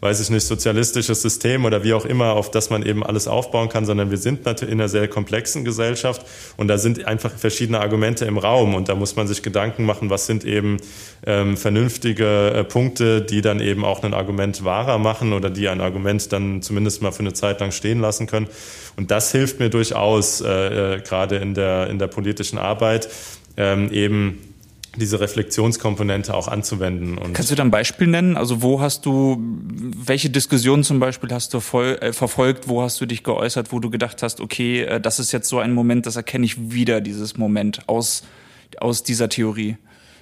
weiß 0.00 0.20
ich 0.20 0.30
nicht, 0.30 0.46
sozialistisches 0.46 1.20
System 1.20 1.64
oder 1.64 1.84
wie 1.84 1.92
auch 1.92 2.04
immer, 2.04 2.32
auf 2.32 2.50
das 2.50 2.70
man 2.70 2.84
eben 2.84 3.04
alles 3.04 3.28
aufbauen 3.28 3.68
kann, 3.68 3.84
sondern 3.84 4.10
wir 4.10 4.16
sind 4.16 4.46
natürlich 4.46 4.72
in 4.72 4.80
einer 4.80 4.88
sehr 4.88 5.08
komplexen 5.08 5.64
Gesellschaft 5.64 6.24
und 6.56 6.68
da 6.68 6.78
sind 6.78 7.06
einfach 7.06 7.32
verschiedene 7.32 7.80
Argumente 7.80 8.24
im 8.24 8.38
Raum 8.38 8.74
und 8.74 8.88
da 8.88 8.94
muss 8.94 9.16
man 9.16 9.26
sich 9.26 9.42
Gedanken 9.42 9.84
machen, 9.84 10.08
was 10.08 10.26
sind 10.26 10.44
eben 10.44 10.78
ähm, 11.26 11.56
vernünftige 11.56 12.52
äh, 12.54 12.64
Punkte, 12.64 13.20
die 13.20 13.42
dann 13.42 13.60
eben 13.60 13.84
auch 13.84 14.02
ein 14.02 14.14
Argument 14.14 14.64
wahrer 14.64 14.98
machen 14.98 15.32
oder 15.32 15.50
die 15.50 15.68
ein 15.68 15.80
Argument 15.80 16.32
dann 16.32 16.62
zumindest 16.62 17.02
mal 17.02 17.12
für 17.12 17.20
eine 17.20 17.34
Zeit 17.34 17.60
lang 17.60 17.70
stehen 17.72 18.00
lassen 18.00 18.26
können. 18.26 18.48
Und 18.96 19.10
das 19.10 19.32
hilft 19.32 19.60
mir 19.60 19.68
durchaus, 19.68 20.40
äh, 20.40 20.94
äh, 20.96 21.00
gerade 21.00 21.36
in 21.36 21.54
der, 21.54 21.88
in 21.88 21.98
der 21.98 22.06
politischen 22.06 22.58
Arbeit, 22.58 23.08
ähm, 23.56 23.92
eben 23.92 24.49
diese 24.96 25.20
Reflexionskomponente 25.20 26.34
auch 26.34 26.48
anzuwenden. 26.48 27.16
Und 27.16 27.32
Kannst 27.32 27.50
du 27.50 27.54
da 27.54 27.62
ein 27.62 27.70
Beispiel 27.70 28.08
nennen? 28.08 28.36
Also 28.36 28.62
wo 28.62 28.80
hast 28.80 29.06
du, 29.06 29.38
welche 29.40 30.30
Diskussionen 30.30 30.82
zum 30.82 30.98
Beispiel 30.98 31.30
hast 31.32 31.54
du 31.54 31.60
voll, 31.60 31.98
äh, 32.00 32.12
verfolgt? 32.12 32.68
Wo 32.68 32.82
hast 32.82 33.00
du 33.00 33.06
dich 33.06 33.22
geäußert, 33.22 33.72
wo 33.72 33.78
du 33.78 33.90
gedacht 33.90 34.22
hast, 34.22 34.40
okay, 34.40 34.82
äh, 34.82 35.00
das 35.00 35.20
ist 35.20 35.32
jetzt 35.32 35.48
so 35.48 35.58
ein 35.58 35.72
Moment, 35.72 36.06
das 36.06 36.16
erkenne 36.16 36.44
ich 36.44 36.72
wieder, 36.72 37.00
dieses 37.00 37.36
Moment 37.36 37.88
aus, 37.88 38.24
aus 38.78 39.02
dieser 39.02 39.28
Theorie? 39.28 39.76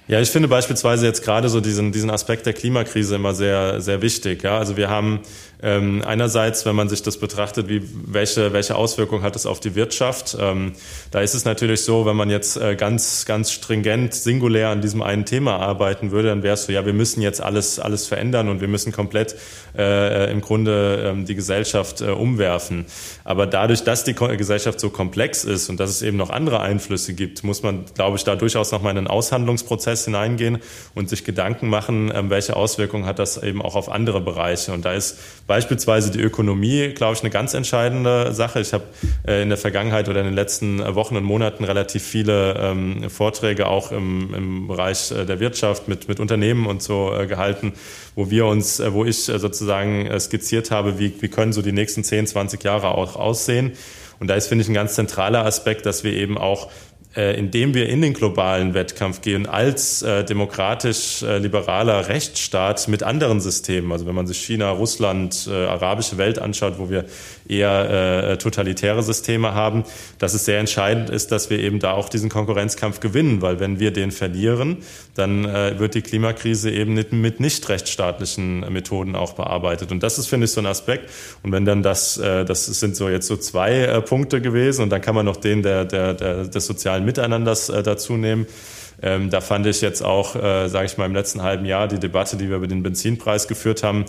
Ja, 0.09 0.19
ich 0.19 0.29
finde 0.29 0.47
beispielsweise 0.47 1.05
jetzt 1.05 1.23
gerade 1.23 1.49
so 1.49 1.61
diesen, 1.61 1.91
diesen 1.91 2.09
Aspekt 2.09 2.47
der 2.47 2.53
Klimakrise 2.53 3.15
immer 3.15 3.35
sehr, 3.35 3.79
sehr 3.79 4.01
wichtig. 4.01 4.41
Ja, 4.41 4.57
also 4.57 4.75
wir 4.75 4.89
haben 4.89 5.19
ähm, 5.61 6.03
einerseits, 6.05 6.65
wenn 6.65 6.75
man 6.75 6.87
sich 6.87 7.03
das 7.03 7.17
betrachtet, 7.17 7.67
wie, 7.67 7.81
welche, 8.05 8.53
welche 8.53 8.75
Auswirkungen 8.75 9.23
hat 9.23 9.35
es 9.35 9.45
auf 9.45 9.59
die 9.59 9.75
Wirtschaft? 9.75 10.37
Ähm, 10.39 10.73
da 11.11 11.19
ist 11.19 11.33
es 11.33 11.43
natürlich 11.43 11.83
so, 11.83 12.05
wenn 12.05 12.15
man 12.15 12.29
jetzt 12.29 12.55
äh, 12.55 12.75
ganz, 12.75 13.25
ganz 13.25 13.51
stringent, 13.51 14.13
singulär 14.13 14.69
an 14.69 14.81
diesem 14.81 15.01
einen 15.01 15.25
Thema 15.25 15.57
arbeiten 15.57 16.11
würde, 16.11 16.29
dann 16.29 16.43
wäre 16.43 16.53
es 16.53 16.63
so, 16.63 16.71
ja, 16.71 16.85
wir 16.85 16.93
müssen 16.93 17.21
jetzt 17.21 17.41
alles, 17.41 17.79
alles 17.79 18.07
verändern 18.07 18.47
und 18.47 18.61
wir 18.61 18.69
müssen 18.69 18.93
komplett 18.93 19.35
äh, 19.77 20.31
im 20.31 20.39
Grunde 20.39 21.15
äh, 21.17 21.25
die 21.25 21.35
Gesellschaft 21.35 22.01
äh, 22.01 22.05
umwerfen. 22.05 22.85
Aber 23.25 23.45
dadurch, 23.45 23.83
dass 23.83 24.05
die 24.05 24.13
Gesellschaft 24.13 24.79
so 24.79 24.89
komplex 24.89 25.43
ist 25.43 25.69
und 25.69 25.79
dass 25.79 25.89
es 25.89 26.01
eben 26.01 26.15
noch 26.15 26.29
andere 26.29 26.61
Einflüsse 26.61 27.13
gibt, 27.13 27.43
muss 27.43 27.63
man, 27.63 27.85
glaube 27.95 28.15
ich, 28.15 28.23
da 28.23 28.35
durchaus 28.35 28.71
nochmal 28.71 28.91
in 28.91 28.99
einen 28.99 29.07
Aushandlungsprozess 29.07 30.05
hineingehen 30.05 30.59
und 30.95 31.09
sich 31.09 31.25
Gedanken 31.25 31.67
machen, 31.67 32.11
äh, 32.11 32.29
welche 32.29 32.55
Auswirkungen 32.55 33.05
hat 33.05 33.19
das 33.19 33.41
eben 33.43 33.61
auch 33.61 33.75
auf 33.75 33.89
andere 33.89 34.21
Bereiche. 34.21 34.71
Und 34.71 34.85
da 34.85 34.93
ist 34.93 35.17
Beispielsweise 35.49 36.11
die 36.11 36.21
Ökonomie, 36.21 36.89
glaube 36.89 37.15
ich, 37.15 37.21
eine 37.21 37.31
ganz 37.31 37.55
entscheidende 37.55 38.33
Sache. 38.33 38.59
Ich 38.59 38.71
habe 38.71 38.83
äh, 39.27 39.41
in 39.41 39.49
der 39.49 39.57
Vergangenheit 39.57 40.07
oder 40.07 40.19
in 40.19 40.27
den 40.27 40.35
letzten 40.35 40.77
Wochen 40.93 41.17
und 41.17 41.23
Monaten 41.23 41.63
relativ 41.63 42.03
viele 42.03 42.53
ähm, 42.53 43.09
Vorträge 43.09 43.65
auch 43.65 43.91
im, 43.91 44.31
im 44.35 44.67
Bereich 44.67 45.09
äh, 45.09 45.25
der 45.25 45.39
Wirtschaft 45.39 45.87
mit, 45.87 46.07
mit 46.07 46.19
Unternehmen 46.19 46.67
und 46.67 46.83
so 46.83 47.11
äh, 47.11 47.25
gehalten, 47.25 47.73
wo 48.13 48.29
wir 48.29 48.45
uns, 48.45 48.79
äh, 48.79 48.93
wo 48.93 49.05
ich 49.05 49.27
äh, 49.27 49.39
sozusagen 49.39 50.05
äh, 50.05 50.19
skizziert 50.19 50.69
habe, 50.69 50.99
wie, 50.99 51.19
wie 51.19 51.29
können 51.29 51.51
so 51.51 51.63
die 51.63 51.71
nächsten 51.71 52.03
10, 52.03 52.27
20 52.27 52.63
Jahre 52.63 52.89
auch 52.89 53.15
aussehen. 53.15 53.71
Und 54.19 54.27
da 54.27 54.35
ist, 54.35 54.49
finde 54.49 54.63
ich, 54.63 54.69
ein 54.69 54.75
ganz 54.75 54.93
zentraler 54.93 55.45
Aspekt, 55.45 55.87
dass 55.87 56.03
wir 56.03 56.13
eben 56.13 56.37
auch 56.37 56.67
äh, 56.67 56.69
indem 57.15 57.73
wir 57.73 57.89
in 57.89 58.03
den 58.03 58.13
globalen 58.13 58.75
Wettkampf 58.75 59.21
gehen 59.21 59.47
als 59.47 60.03
äh, 60.03 60.23
demokratisch-liberaler 60.23 61.93
äh, 61.93 62.05
Rechtsstaat 62.05 62.87
mit 62.87 63.01
anderen 63.01 63.41
Systemen. 63.41 63.91
Also 63.91 64.05
wenn 64.05 64.13
man 64.13 64.27
sich 64.27 64.37
China, 64.37 64.69
Russland, 64.69 65.49
äh, 65.51 65.65
arabische 65.65 66.17
Welt 66.17 66.37
anschaut, 66.37 66.75
wo 66.77 66.91
wir 66.91 67.05
eher 67.47 68.29
äh, 68.29 68.37
totalitäre 68.37 69.01
Systeme 69.01 69.55
haben, 69.55 69.83
dass 70.19 70.35
es 70.35 70.45
sehr 70.45 70.59
entscheidend 70.59 71.09
ist, 71.09 71.31
dass 71.31 71.49
wir 71.49 71.57
eben 71.59 71.79
da 71.79 71.93
auch 71.93 72.09
diesen 72.09 72.29
Konkurrenzkampf 72.29 72.99
gewinnen, 72.99 73.41
weil 73.41 73.59
wenn 73.59 73.79
wir 73.79 73.91
den 73.91 74.11
verlieren, 74.11 74.77
dann 75.15 75.45
äh, 75.45 75.79
wird 75.79 75.95
die 75.95 76.03
Klimakrise 76.03 76.69
eben 76.69 76.93
mit, 76.93 77.11
mit 77.11 77.39
nicht 77.39 77.67
rechtsstaatlichen 77.69 78.71
Methoden 78.71 79.15
auch 79.15 79.33
bearbeitet. 79.33 79.91
Und 79.91 80.03
das 80.03 80.19
ist, 80.19 80.27
finde 80.27 80.45
ich, 80.45 80.51
so 80.51 80.61
ein 80.61 80.67
Aspekt. 80.67 81.09
Und 81.41 81.51
wenn 81.51 81.65
dann 81.65 81.81
das, 81.81 82.17
äh, 82.17 82.45
das 82.45 82.67
sind 82.67 82.95
so 82.95 83.09
jetzt 83.09 83.25
so 83.25 83.35
zwei 83.35 83.79
äh, 83.79 84.01
Punkte 84.01 84.41
gewesen 84.41 84.83
und 84.83 84.89
dann 84.91 85.01
kann 85.01 85.15
man 85.15 85.25
noch 85.25 85.37
den 85.37 85.63
der, 85.63 85.85
der, 85.85 86.13
der 86.13 86.45
des 86.45 86.67
sozialen 86.67 86.98
sozialen 86.99 87.05
Miteinanders 87.05 87.69
äh, 87.69 87.83
dazu 87.83 88.17
nehmen. 88.17 88.47
Ähm, 89.01 89.29
da 89.29 89.39
fand 89.41 89.65
ich 89.65 89.81
jetzt 89.81 90.03
auch, 90.03 90.35
äh, 90.35 90.67
sage 90.67 90.85
ich 90.85 90.97
mal, 90.97 91.05
im 91.05 91.15
letzten 91.15 91.41
halben 91.41 91.65
Jahr 91.65 91.87
die 91.87 91.99
Debatte, 91.99 92.35
die 92.35 92.49
wir 92.49 92.57
über 92.57 92.67
den 92.67 92.83
Benzinpreis 92.83 93.47
geführt 93.47 93.81
haben, 93.81 94.05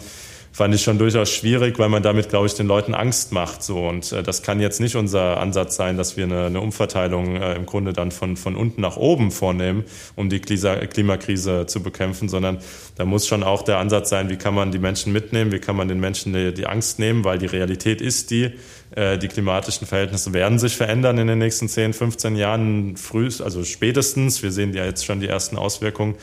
fand 0.53 0.75
ich 0.75 0.83
schon 0.83 0.99
durchaus 0.99 1.31
schwierig, 1.31 1.79
weil 1.79 1.89
man 1.89 2.03
damit, 2.03 2.29
glaube 2.29 2.49
ich, 2.49 2.55
den 2.55 2.67
Leuten 2.67 2.93
Angst 2.93 3.31
macht. 3.31 3.63
So 3.63 3.89
und 3.89 4.11
äh, 4.11 4.25
das 4.25 4.43
kann 4.43 4.61
jetzt 4.61 4.81
nicht 4.81 4.97
unser 4.97 5.39
Ansatz 5.39 5.77
sein, 5.77 5.97
dass 5.97 6.17
wir 6.17 6.25
eine, 6.25 6.47
eine 6.47 6.61
Umverteilung 6.61 7.37
äh, 7.37 7.55
im 7.55 7.67
Grunde 7.67 7.93
dann 7.93 8.11
von 8.11 8.37
von 8.37 8.57
unten 8.57 8.81
nach 8.81 8.97
oben 8.97 9.31
vornehmen, 9.31 9.85
um 10.17 10.29
die 10.29 10.41
Klisa 10.41 10.75
Klimakrise 10.87 11.67
zu 11.67 11.85
bekämpfen, 11.85 12.29
sondern 12.29 12.59
da 12.97 13.05
muss 13.05 13.29
schon 13.29 13.45
auch 13.45 13.63
der 13.63 13.79
Ansatz 13.79 14.11
sein, 14.11 14.29
wie 14.29 14.37
kann 14.37 14.55
man 14.55 14.73
die 14.73 14.81
Menschen 14.81 15.13
mitnehmen, 15.13 15.53
wie 15.53 15.61
kann 15.61 15.77
man 15.77 15.87
den 15.87 16.01
Menschen 16.01 16.33
die, 16.33 16.53
die 16.53 16.67
Angst 16.67 16.99
nehmen, 16.99 17.23
weil 17.23 17.39
die 17.39 17.47
Realität 17.47 18.01
ist 18.01 18.33
die, 18.33 18.51
die 18.93 19.29
klimatischen 19.29 19.87
Verhältnisse 19.87 20.33
werden 20.33 20.59
sich 20.59 20.77
verändern 20.77 21.19
in 21.19 21.29
den 21.29 21.39
nächsten 21.39 21.69
10, 21.69 21.93
15 21.93 22.35
Jahren 22.35 22.97
früh, 22.97 23.31
also 23.43 23.63
spätestens. 23.63 24.43
Wir 24.43 24.51
sehen 24.51 24.75
ja 24.75 24.85
jetzt 24.85 25.05
schon 25.05 25.21
die 25.21 25.29
ersten 25.29 25.57
Auswirkungen. 25.57 26.17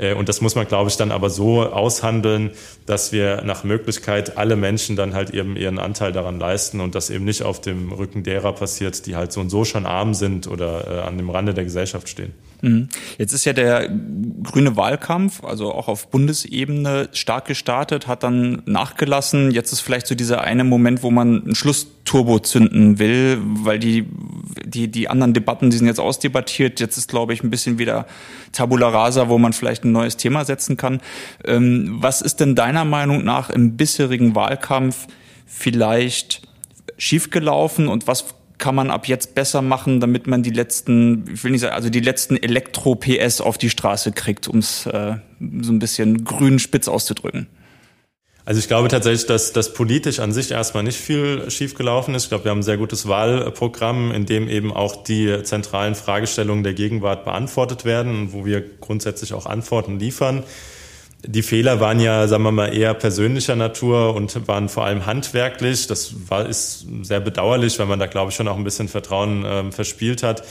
Äh, 0.00 0.14
und 0.14 0.28
das 0.28 0.40
muss 0.40 0.54
man, 0.54 0.66
glaube 0.66 0.90
ich, 0.90 0.96
dann 0.96 1.12
aber 1.12 1.30
so 1.30 1.62
aushandeln, 1.62 2.50
dass 2.86 3.12
wir 3.12 3.42
nach 3.42 3.64
Möglichkeit 3.64 4.36
alle 4.38 4.56
Menschen 4.56 4.96
dann 4.96 5.14
halt 5.14 5.30
eben 5.30 5.56
ihren 5.56 5.78
Anteil 5.78 6.12
daran 6.12 6.38
leisten 6.38 6.80
und 6.80 6.94
das 6.94 7.10
eben 7.10 7.24
nicht 7.24 7.42
auf 7.42 7.60
dem 7.60 7.92
Rücken 7.92 8.22
derer 8.22 8.52
passiert, 8.52 9.06
die 9.06 9.16
halt 9.16 9.32
so 9.32 9.40
und 9.40 9.50
so 9.50 9.64
schon 9.64 9.86
arm 9.86 10.14
sind 10.14 10.46
oder 10.46 10.86
äh, 10.88 11.00
an 11.02 11.18
dem 11.18 11.30
Rande 11.30 11.54
der 11.54 11.64
Gesellschaft 11.64 12.08
stehen. 12.08 12.32
Mhm. 12.62 12.88
Jetzt 13.18 13.32
ist 13.32 13.44
ja 13.44 13.52
der 13.52 13.88
grüne 14.42 14.76
Wahlkampf, 14.76 15.44
also 15.44 15.72
auch 15.72 15.88
auf 15.88 16.08
Bundesebene, 16.08 17.08
stark 17.12 17.46
gestartet, 17.46 18.06
hat 18.06 18.22
dann 18.22 18.62
nachgelassen. 18.66 19.50
Jetzt 19.50 19.72
ist 19.72 19.80
vielleicht 19.80 20.06
so 20.06 20.14
dieser 20.14 20.42
eine 20.42 20.64
Moment, 20.64 21.02
wo 21.02 21.10
man 21.10 21.42
einen 21.42 21.54
Schlussturbo 21.54 22.38
zünden 22.38 22.98
will, 22.98 23.38
weil 23.42 23.78
die, 23.78 24.06
die, 24.64 24.88
die 24.88 25.08
anderen 25.08 25.34
Debatten, 25.34 25.70
die 25.70 25.76
sind 25.76 25.86
jetzt 25.86 26.00
ausdebattiert. 26.00 26.80
Jetzt 26.80 26.96
ist, 26.96 27.08
glaube 27.08 27.32
ich, 27.32 27.42
ein 27.42 27.50
bisschen 27.50 27.78
wieder 27.78 28.06
Tabula 28.52 28.88
Rasa, 28.88 29.28
wo 29.28 29.38
man 29.38 29.52
vielleicht 29.52 29.84
ein 29.84 29.92
neues 29.92 30.16
Thema 30.16 30.44
setzen 30.44 30.76
kann. 30.76 31.00
Ähm, 31.44 31.96
was 32.00 32.22
ist 32.22 32.40
denn 32.40 32.54
deiner 32.54 32.84
Meinung 32.84 33.24
nach 33.24 33.50
im 33.50 33.76
bisherigen 33.76 34.34
Wahlkampf 34.34 35.06
vielleicht 35.46 36.42
schiefgelaufen 36.98 37.88
und 37.88 38.06
was 38.06 38.26
kann 38.60 38.76
man 38.76 38.90
ab 38.90 39.08
jetzt 39.08 39.34
besser 39.34 39.62
machen, 39.62 39.98
damit 39.98 40.28
man 40.28 40.44
die 40.44 40.50
letzten, 40.50 41.24
ich 41.32 41.42
will 41.42 41.50
nicht 41.50 41.62
sagen, 41.62 41.74
also 41.74 41.90
die 41.90 42.00
letzten 42.00 42.36
Elektro-PS 42.36 43.40
auf 43.40 43.58
die 43.58 43.70
Straße 43.70 44.12
kriegt, 44.12 44.46
um 44.46 44.58
es 44.58 44.86
äh, 44.86 45.16
so 45.60 45.72
ein 45.72 45.80
bisschen 45.80 46.24
grün 46.24 46.60
spitz 46.60 46.86
auszudrücken? 46.86 47.48
Also 48.44 48.58
ich 48.58 48.68
glaube 48.68 48.88
tatsächlich, 48.88 49.26
dass 49.26 49.52
das 49.52 49.74
politisch 49.74 50.18
an 50.18 50.32
sich 50.32 50.50
erstmal 50.50 50.82
nicht 50.82 50.98
viel 50.98 51.50
schiefgelaufen 51.50 52.14
ist. 52.14 52.24
Ich 52.24 52.28
glaube, 52.30 52.44
wir 52.44 52.50
haben 52.50 52.60
ein 52.60 52.64
sehr 52.64 52.78
gutes 52.78 53.06
Wahlprogramm, 53.06 54.12
in 54.12 54.26
dem 54.26 54.48
eben 54.48 54.72
auch 54.72 55.04
die 55.04 55.42
zentralen 55.42 55.94
Fragestellungen 55.94 56.64
der 56.64 56.74
Gegenwart 56.74 57.24
beantwortet 57.24 57.84
werden, 57.84 58.32
wo 58.32 58.44
wir 58.46 58.62
grundsätzlich 58.78 59.34
auch 59.34 59.46
Antworten 59.46 59.98
liefern. 59.98 60.42
Die 61.26 61.42
Fehler 61.42 61.80
waren 61.80 62.00
ja, 62.00 62.26
sagen 62.28 62.44
wir 62.44 62.52
mal, 62.52 62.74
eher 62.74 62.94
persönlicher 62.94 63.54
Natur 63.54 64.14
und 64.14 64.48
waren 64.48 64.68
vor 64.68 64.84
allem 64.84 65.04
handwerklich. 65.06 65.86
Das 65.86 66.14
war, 66.28 66.48
ist 66.48 66.86
sehr 67.02 67.20
bedauerlich, 67.20 67.78
weil 67.78 67.86
man 67.86 67.98
da, 67.98 68.06
glaube 68.06 68.30
ich, 68.30 68.36
schon 68.36 68.48
auch 68.48 68.56
ein 68.56 68.64
bisschen 68.64 68.88
Vertrauen 68.88 69.44
ähm, 69.46 69.72
verspielt 69.72 70.22
hat. 70.22 70.42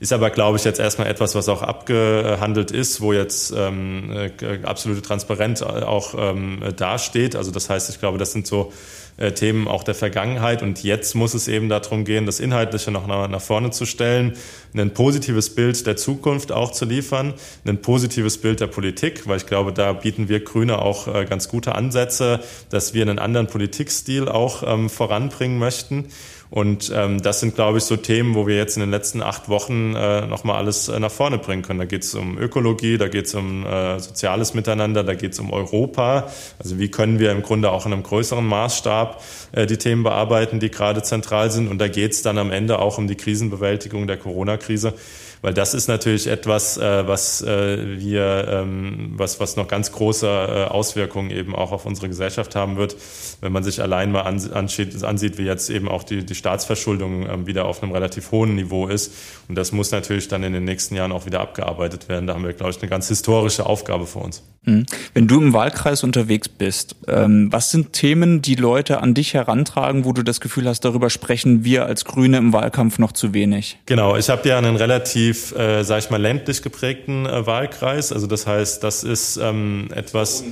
Ist 0.00 0.12
aber, 0.12 0.30
glaube 0.30 0.58
ich, 0.58 0.64
jetzt 0.64 0.78
erstmal 0.78 1.08
etwas, 1.08 1.34
was 1.34 1.48
auch 1.48 1.62
abgehandelt 1.62 2.70
ist, 2.70 3.00
wo 3.00 3.12
jetzt 3.12 3.52
ähm, 3.56 4.12
äh, 4.12 4.60
absolute 4.62 5.02
Transparenz 5.02 5.62
auch 5.62 6.14
ähm, 6.16 6.62
dasteht. 6.76 7.34
Also 7.34 7.50
das 7.50 7.68
heißt, 7.68 7.90
ich 7.90 7.98
glaube, 7.98 8.18
das 8.18 8.32
sind 8.32 8.46
so 8.46 8.72
äh, 9.18 9.32
Themen 9.32 9.68
auch 9.68 9.82
der 9.82 9.94
Vergangenheit. 9.94 10.62
Und 10.62 10.82
jetzt 10.82 11.14
muss 11.14 11.34
es 11.34 11.48
eben 11.48 11.68
darum 11.68 12.04
gehen, 12.04 12.26
das 12.26 12.40
Inhaltliche 12.40 12.90
noch 12.90 13.06
nach, 13.06 13.28
nach 13.28 13.40
vorne 13.40 13.70
zu 13.70 13.84
stellen, 13.84 14.34
ein 14.74 14.94
positives 14.94 15.54
Bild 15.54 15.86
der 15.86 15.96
Zukunft 15.96 16.52
auch 16.52 16.72
zu 16.72 16.84
liefern, 16.84 17.34
ein 17.66 17.82
positives 17.82 18.38
Bild 18.38 18.60
der 18.60 18.68
Politik, 18.68 19.26
weil 19.26 19.38
ich 19.38 19.46
glaube, 19.46 19.72
da 19.72 19.92
bieten 19.92 20.28
wir 20.28 20.40
Grüne 20.40 20.80
auch 20.80 21.12
äh, 21.12 21.24
ganz 21.24 21.48
gute 21.48 21.74
Ansätze, 21.74 22.40
dass 22.70 22.94
wir 22.94 23.02
einen 23.02 23.18
anderen 23.18 23.48
Politikstil 23.48 24.28
auch 24.28 24.62
ähm, 24.66 24.88
voranbringen 24.88 25.58
möchten. 25.58 26.06
Und 26.50 26.90
ähm, 26.94 27.20
das 27.20 27.40
sind, 27.40 27.54
glaube 27.54 27.78
ich, 27.78 27.84
so 27.84 27.96
Themen, 27.96 28.34
wo 28.34 28.46
wir 28.46 28.56
jetzt 28.56 28.76
in 28.76 28.80
den 28.80 28.90
letzten 28.90 29.22
acht 29.22 29.50
Wochen 29.50 29.94
äh, 29.94 30.26
nochmal 30.26 30.56
alles 30.56 30.88
äh, 30.88 30.98
nach 30.98 31.10
vorne 31.10 31.36
bringen 31.36 31.62
können. 31.62 31.78
Da 31.78 31.84
geht 31.84 32.04
es 32.04 32.14
um 32.14 32.38
Ökologie, 32.38 32.96
da 32.96 33.08
geht 33.08 33.26
es 33.26 33.34
um 33.34 33.66
äh, 33.66 34.00
soziales 34.00 34.54
Miteinander, 34.54 35.04
da 35.04 35.14
geht 35.14 35.32
es 35.32 35.40
um 35.40 35.52
Europa. 35.52 36.30
Also 36.58 36.78
wie 36.78 36.90
können 36.90 37.18
wir 37.18 37.32
im 37.32 37.42
Grunde 37.42 37.70
auch 37.70 37.84
in 37.84 37.92
einem 37.92 38.02
größeren 38.02 38.46
Maßstab 38.46 39.07
äh, 39.52 39.66
die 39.66 39.76
Themen 39.76 40.02
bearbeiten, 40.02 40.60
die 40.60 40.70
gerade 40.70 41.02
zentral 41.02 41.50
sind. 41.50 41.68
Und 41.68 41.78
da 41.78 41.88
geht 41.88 42.12
es 42.12 42.22
dann 42.22 42.38
am 42.38 42.50
Ende 42.50 42.78
auch 42.78 42.98
um 42.98 43.08
die 43.08 43.16
Krisenbewältigung 43.16 44.06
der 44.06 44.16
Corona-Krise 44.16 44.94
weil 45.42 45.54
das 45.54 45.74
ist 45.74 45.88
natürlich 45.88 46.26
etwas, 46.26 46.78
äh, 46.78 47.06
was 47.06 47.42
äh, 47.42 47.98
wir, 47.98 48.48
ähm, 48.48 49.12
was, 49.16 49.40
was 49.40 49.56
noch 49.56 49.68
ganz 49.68 49.92
große 49.92 50.26
äh, 50.26 50.64
Auswirkungen 50.64 51.30
eben 51.30 51.54
auch 51.54 51.72
auf 51.72 51.86
unsere 51.86 52.08
Gesellschaft 52.08 52.56
haben 52.56 52.76
wird, 52.76 52.96
wenn 53.40 53.52
man 53.52 53.62
sich 53.62 53.80
allein 53.80 54.10
mal 54.10 54.22
ansieht, 54.22 55.02
ansieht 55.04 55.38
wie 55.38 55.44
jetzt 55.44 55.70
eben 55.70 55.88
auch 55.88 56.02
die, 56.02 56.24
die 56.24 56.34
Staatsverschuldung 56.34 57.28
ähm, 57.28 57.46
wieder 57.46 57.66
auf 57.66 57.82
einem 57.82 57.92
relativ 57.92 58.32
hohen 58.32 58.54
Niveau 58.54 58.88
ist. 58.88 59.12
Und 59.48 59.54
das 59.56 59.72
muss 59.72 59.90
natürlich 59.90 60.28
dann 60.28 60.42
in 60.42 60.52
den 60.52 60.64
nächsten 60.64 60.94
Jahren 60.94 61.12
auch 61.12 61.26
wieder 61.26 61.40
abgearbeitet 61.40 62.08
werden. 62.08 62.26
Da 62.26 62.34
haben 62.34 62.44
wir, 62.44 62.52
glaube 62.52 62.72
ich, 62.72 62.80
eine 62.80 62.90
ganz 62.90 63.08
historische 63.08 63.66
Aufgabe 63.66 64.06
vor 64.06 64.24
uns. 64.24 64.42
Mhm. 64.68 64.86
Wenn 65.14 65.26
du 65.26 65.40
im 65.40 65.52
Wahlkreis 65.52 66.04
unterwegs 66.04 66.48
bist, 66.48 66.96
ähm, 67.06 67.48
was 67.50 67.70
sind 67.70 67.92
Themen, 67.92 68.42
die 68.42 68.54
Leute 68.54 69.00
an 69.00 69.14
dich 69.14 69.34
herantragen, 69.34 70.04
wo 70.04 70.12
du 70.12 70.22
das 70.22 70.40
Gefühl 70.40 70.68
hast, 70.68 70.80
darüber 70.84 71.10
sprechen 71.10 71.64
wir 71.64 71.86
als 71.86 72.04
Grüne 72.04 72.36
im 72.38 72.52
Wahlkampf 72.52 72.98
noch 72.98 73.12
zu 73.12 73.34
wenig? 73.34 73.78
Genau, 73.86 74.16
ich 74.16 74.28
habe 74.28 74.48
ja 74.48 74.58
einen 74.58 74.76
relativ, 74.76 75.56
äh, 75.56 75.82
sag 75.84 76.00
ich 76.00 76.10
mal, 76.10 76.20
ländlich 76.20 76.62
geprägten 76.62 77.26
äh, 77.26 77.46
Wahlkreis. 77.46 78.12
Also 78.12 78.26
das 78.26 78.46
heißt, 78.46 78.84
das 78.84 79.04
ist 79.04 79.38
ähm, 79.38 79.88
etwas. 79.94 80.44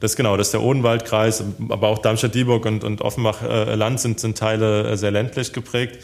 Das 0.00 0.16
genau, 0.16 0.36
das 0.36 0.48
ist 0.48 0.52
der 0.52 0.62
Odenwaldkreis, 0.62 1.42
aber 1.70 1.88
auch 1.88 1.98
Darmstadt-Dieburg 1.98 2.66
und, 2.66 2.84
und 2.84 3.00
Offenbach-Land 3.00 4.00
sind, 4.00 4.20
sind 4.20 4.36
Teile 4.36 4.90
äh, 4.90 4.96
sehr 4.96 5.12
ländlich 5.12 5.52
geprägt. 5.52 5.98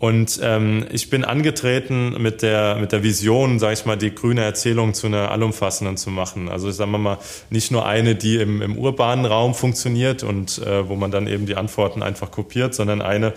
Und 0.00 0.40
ähm, 0.42 0.86
ich 0.90 1.10
bin 1.10 1.24
angetreten 1.24 2.14
mit 2.22 2.40
der, 2.40 2.76
mit 2.76 2.90
der 2.90 3.02
Vision, 3.02 3.58
sage 3.58 3.74
ich 3.74 3.84
mal, 3.84 3.96
die 3.96 4.14
grüne 4.14 4.42
Erzählung 4.42 4.94
zu 4.94 5.08
einer 5.08 5.30
allumfassenden 5.30 5.98
zu 5.98 6.08
machen. 6.08 6.48
Also 6.48 6.70
sagen 6.70 6.92
wir 6.92 6.98
mal, 6.98 7.18
nicht 7.50 7.70
nur 7.70 7.84
eine, 7.84 8.14
die 8.14 8.36
im, 8.36 8.62
im 8.62 8.78
urbanen 8.78 9.26
Raum 9.26 9.54
funktioniert 9.54 10.22
und 10.22 10.56
äh, 10.56 10.88
wo 10.88 10.96
man 10.96 11.10
dann 11.10 11.26
eben 11.26 11.44
die 11.44 11.54
Antworten 11.54 12.02
einfach 12.02 12.30
kopiert, 12.30 12.74
sondern 12.74 13.02
eine, 13.02 13.34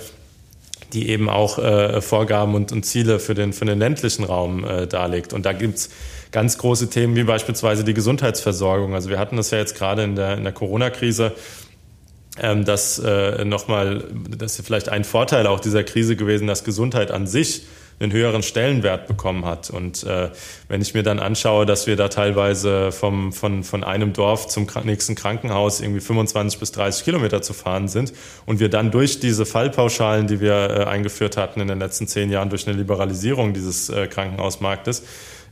die 0.94 1.10
eben 1.10 1.30
auch 1.30 1.60
äh, 1.60 2.00
Vorgaben 2.00 2.56
und, 2.56 2.72
und 2.72 2.86
Ziele 2.86 3.20
für 3.20 3.34
den, 3.34 3.52
für 3.52 3.66
den 3.66 3.78
ländlichen 3.78 4.24
Raum 4.24 4.64
äh, 4.64 4.88
darlegt. 4.88 5.34
Und 5.34 5.46
da 5.46 5.52
gibt's 5.52 5.90
ganz 6.32 6.58
große 6.58 6.90
Themen 6.90 7.18
wie 7.18 7.26
beispielsweise 7.26 7.84
die 7.84 7.94
Gesundheitsversorgung. 7.94 8.94
Also 8.96 9.10
wir 9.10 9.20
hatten 9.20 9.36
das 9.36 9.52
ja 9.52 9.58
jetzt 9.58 9.76
gerade 9.76 10.04
in 10.04 10.16
der, 10.16 10.38
in 10.38 10.46
der 10.46 10.54
Corona-Krise 10.54 11.34
ähm, 12.42 12.66
dass 12.66 13.00
äh, 13.00 13.46
nochmal, 13.46 14.06
das 14.30 14.58
ist 14.58 14.66
vielleicht 14.66 14.90
ein 14.90 15.04
Vorteil 15.04 15.48
auch 15.48 15.60
dieser 15.60 15.84
Krise 15.84 16.16
gewesen, 16.16 16.48
dass 16.48 16.64
Gesundheit 16.64 17.12
an 17.12 17.28
sich 17.28 17.64
einen 18.00 18.12
höheren 18.12 18.44
Stellenwert 18.44 19.08
bekommen 19.08 19.46
hat. 19.46 19.70
Und 19.70 20.04
äh, 20.04 20.30
wenn 20.68 20.82
ich 20.82 20.94
mir 20.94 21.04
dann 21.04 21.20
anschaue, 21.20 21.66
dass 21.66 21.88
wir 21.88 21.96
da 21.96 22.10
teilweise 22.10 22.92
vom, 22.92 23.32
von, 23.32 23.64
von 23.64 23.84
einem 23.84 24.14
Dorf 24.14 24.48
zum 24.48 24.68
nächsten 24.84 25.16
Krankenhaus 25.16 25.80
irgendwie 25.80 26.02
25 26.02 26.60
bis 26.60 26.72
30 26.72 27.06
Kilometer 27.06 27.42
zu 27.42 27.54
fahren 27.54 27.88
sind 27.88 28.14
und 28.46 28.60
wir 28.60 28.70
dann 28.70 28.92
durch 28.92 29.20
diese 29.20 29.46
Fallpauschalen, 29.46 30.28
die 30.28 30.40
wir 30.40 30.54
äh, 30.54 30.84
eingeführt 30.86 31.38
hatten 31.38 31.62
in 31.62 31.68
den 31.68 31.80
letzten 31.80 32.08
zehn 32.08 32.32
Jahren 32.32 32.50
durch 32.50 32.68
eine 32.68 32.76
Liberalisierung 32.76 33.54
dieses 33.54 33.90
äh, 33.90 34.08
Krankenhausmarktes, 34.08 35.04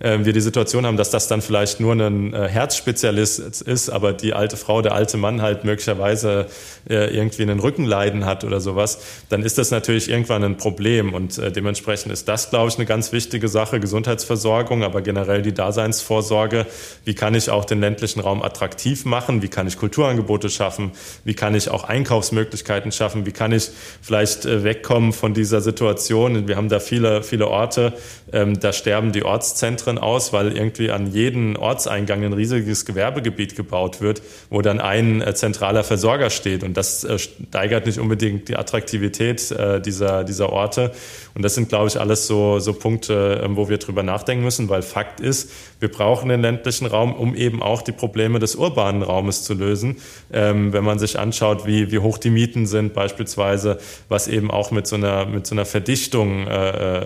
wir 0.02 0.34
die 0.34 0.42
Situation 0.42 0.86
haben, 0.86 0.98
dass 0.98 1.12
das 1.12 1.28
dann 1.28 1.42
vielleicht 1.44 1.80
nur 1.80 1.94
ein 1.94 2.34
äh, 2.34 2.48
Herzspezialist 2.48 3.62
ist, 3.62 3.90
aber 3.90 4.14
die 4.14 4.34
alte 4.34 4.58
Frau, 4.58 4.82
der 4.82 4.94
alte 4.94 5.18
Mann 5.18 5.44
halt 5.44 5.64
möglicherweise 5.64 6.48
äh, 6.90 7.16
irgendwie 7.16 7.44
einen 7.44 7.60
Rückenleiden 7.60 8.26
hat 8.26 8.44
oder 8.44 8.60
sowas, 8.60 9.00
dann 9.30 9.44
ist 9.44 9.60
das 9.60 9.70
natürlich 9.70 10.10
irgendwann 10.10 10.44
ein 10.44 10.58
Problem. 10.58 11.14
Und 11.14 11.38
äh, 11.38 11.52
dementsprechend 11.52 12.12
ist 12.12 12.28
das, 12.28 12.50
glaube 12.50 12.70
ich, 12.70 12.78
eine 12.78 12.88
ganz 12.88 13.12
wichtige 13.12 13.48
Sache, 13.48 13.80
Gesundheitsversorgung, 13.80 14.84
aber 14.84 15.02
generell 15.02 15.44
die 15.44 15.54
Daseinsvorsorge. 15.54 16.66
Wie 17.06 17.14
kann 17.14 17.36
ich 17.36 17.52
auch 17.52 17.66
den 17.66 17.80
ländlichen 17.80 18.22
Raum 18.22 18.42
attraktiv 18.42 19.06
machen? 19.06 19.44
Wie 19.44 19.50
kann 19.50 19.68
ich 19.68 19.78
Kulturangebote 19.78 20.50
schaffen? 20.50 20.94
Wie 21.24 21.36
kann 21.36 21.54
ich 21.54 21.70
auch 21.70 21.84
Einkaufsmöglichkeiten 21.84 22.92
schaffen? 22.92 23.28
Wie 23.28 23.32
kann 23.32 23.52
ich 23.52 23.70
vielleicht 24.02 24.46
wegkommen 24.46 25.14
von 25.14 25.36
dieser 25.36 25.62
Situation? 25.62 26.48
Wir 26.48 26.58
haben 26.58 26.70
da 26.70 26.80
viele, 26.80 27.22
viele 27.22 27.48
Orte, 27.48 27.94
ähm, 28.34 28.60
da 28.60 28.74
sterben 28.74 29.12
die 29.12 29.24
Ortszentren 29.24 29.91
drin 29.92 29.98
aus, 29.98 30.34
weil 30.34 30.56
irgendwie 30.56 30.92
an 30.92 31.12
jeden 31.12 31.58
Ortseingang 31.58 32.24
ein 32.24 32.34
riesiges 32.34 32.86
Gewerbegebiet 32.86 33.56
gebaut 33.56 34.02
wird, 34.02 34.22
wo 34.50 34.62
dann 34.62 34.80
ein 34.80 35.22
äh, 35.22 35.34
zentraler 35.34 35.84
Versorger 35.84 36.30
steht. 36.30 36.64
Und 36.64 36.78
das 36.78 37.04
äh, 37.04 37.20
steigert 37.20 37.86
nicht 37.86 38.00
unbedingt 38.00 38.50
die 38.50 38.56
Attraktivität 38.56 39.52
äh, 39.52 39.82
dieser, 39.82 40.24
dieser 40.24 40.50
Orte. 40.52 40.92
Und 41.34 41.44
das 41.44 41.56
sind, 41.56 41.70
glaube 41.70 41.88
ich, 41.88 42.00
alles 42.00 42.28
so, 42.28 42.60
so 42.60 42.74
Punkte, 42.74 43.42
ähm, 43.44 43.56
wo 43.56 43.70
wir 43.70 43.78
drüber 43.78 44.04
nachdenken 44.04 44.44
müssen, 44.44 44.70
weil 44.70 44.82
Fakt 44.82 45.20
ist, 45.20 45.52
wir 45.80 45.90
brauchen 45.90 46.30
den 46.30 46.42
ländlichen 46.42 46.86
Raum, 46.86 47.14
um 47.14 47.36
eben 47.36 47.62
auch 47.62 47.82
die 47.82 47.92
Probleme 47.92 48.40
des 48.40 48.56
urbanen 48.56 49.02
Raumes 49.02 49.44
zu 49.44 49.54
lösen. 49.54 49.98
Ähm, 50.32 50.74
wenn 50.74 50.84
man 50.84 51.00
sich 51.00 51.20
anschaut, 51.20 51.66
wie, 51.66 51.92
wie 51.92 52.00
hoch 52.00 52.18
die 52.18 52.30
Mieten 52.30 52.66
sind 52.66 52.94
beispielsweise, 52.94 53.80
was 54.10 54.28
eben 54.28 54.52
auch 54.52 54.72
mit 54.72 54.88
so 54.88 54.96
einer, 54.96 55.26
mit 55.26 55.48
so 55.48 55.56
einer 55.56 55.66
Verdichtung 55.66 56.48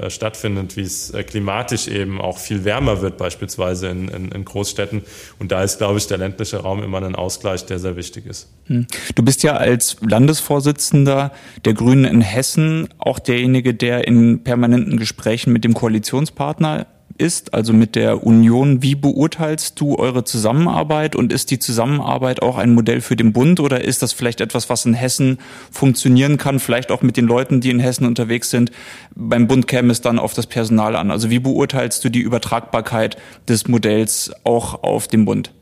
stattfindet, 0.07 0.75
wie 0.77 0.81
es 0.81 1.13
klimatisch 1.27 1.87
eben 1.87 2.19
auch 2.19 2.37
viel 2.37 2.65
wärmer 2.65 2.74
wärmer 2.75 3.01
wird, 3.01 3.17
beispielsweise 3.17 3.87
in, 3.87 4.09
in, 4.09 4.31
in 4.31 4.43
Großstädten. 4.43 5.03
Und 5.39 5.51
da 5.51 5.63
ist, 5.63 5.77
glaube 5.77 5.97
ich, 5.97 6.07
der 6.07 6.17
ländliche 6.17 6.57
Raum 6.57 6.83
immer 6.83 7.01
ein 7.01 7.15
Ausgleich, 7.15 7.65
der 7.65 7.79
sehr 7.79 7.95
wichtig 7.95 8.25
ist. 8.25 8.49
Hm. 8.65 8.85
Du 9.15 9.23
bist 9.23 9.43
ja 9.43 9.55
als 9.55 9.97
Landesvorsitzender 10.01 11.31
der 11.63 11.73
Grünen 11.73 12.05
in 12.05 12.21
Hessen 12.21 12.89
auch 12.97 13.19
derjenige, 13.19 13.73
der 13.73 14.07
in 14.07 14.43
permanenten 14.43 14.97
Gesprächen 14.97 15.53
mit 15.53 15.63
dem 15.63 15.73
Koalitionspartner 15.73 16.87
ist, 17.17 17.53
also 17.53 17.73
mit 17.73 17.95
der 17.95 18.25
Union. 18.25 18.83
Wie 18.83 18.95
beurteilst 18.95 19.79
du 19.79 19.95
eure 19.95 20.23
Zusammenarbeit 20.23 21.15
und 21.15 21.31
ist 21.31 21.51
die 21.51 21.59
Zusammenarbeit 21.59 22.41
auch 22.41 22.57
ein 22.57 22.73
Modell 22.73 23.01
für 23.01 23.15
den 23.15 23.33
Bund 23.33 23.59
oder 23.59 23.83
ist 23.83 24.01
das 24.01 24.13
vielleicht 24.13 24.41
etwas, 24.41 24.69
was 24.69 24.85
in 24.85 24.93
Hessen 24.93 25.39
funktionieren 25.71 26.37
kann, 26.37 26.59
vielleicht 26.59 26.91
auch 26.91 27.01
mit 27.01 27.17
den 27.17 27.25
Leuten, 27.25 27.61
die 27.61 27.69
in 27.69 27.79
Hessen 27.79 28.05
unterwegs 28.05 28.49
sind? 28.49 28.71
Beim 29.15 29.47
Bund 29.47 29.67
käme 29.67 29.91
es 29.91 30.01
dann 30.01 30.19
auf 30.19 30.33
das 30.33 30.47
Personal 30.47 30.95
an. 30.95 31.09
Also 31.09 31.29
wie 31.29 31.39
beurteilst 31.39 32.03
du 32.03 32.09
die 32.09 32.21
Übertragbarkeit 32.21 33.17
des 33.47 33.67
Modells 33.67 34.31
auch 34.43 34.83
auf 34.83 35.07
den 35.07 35.25
Bund? 35.25 35.54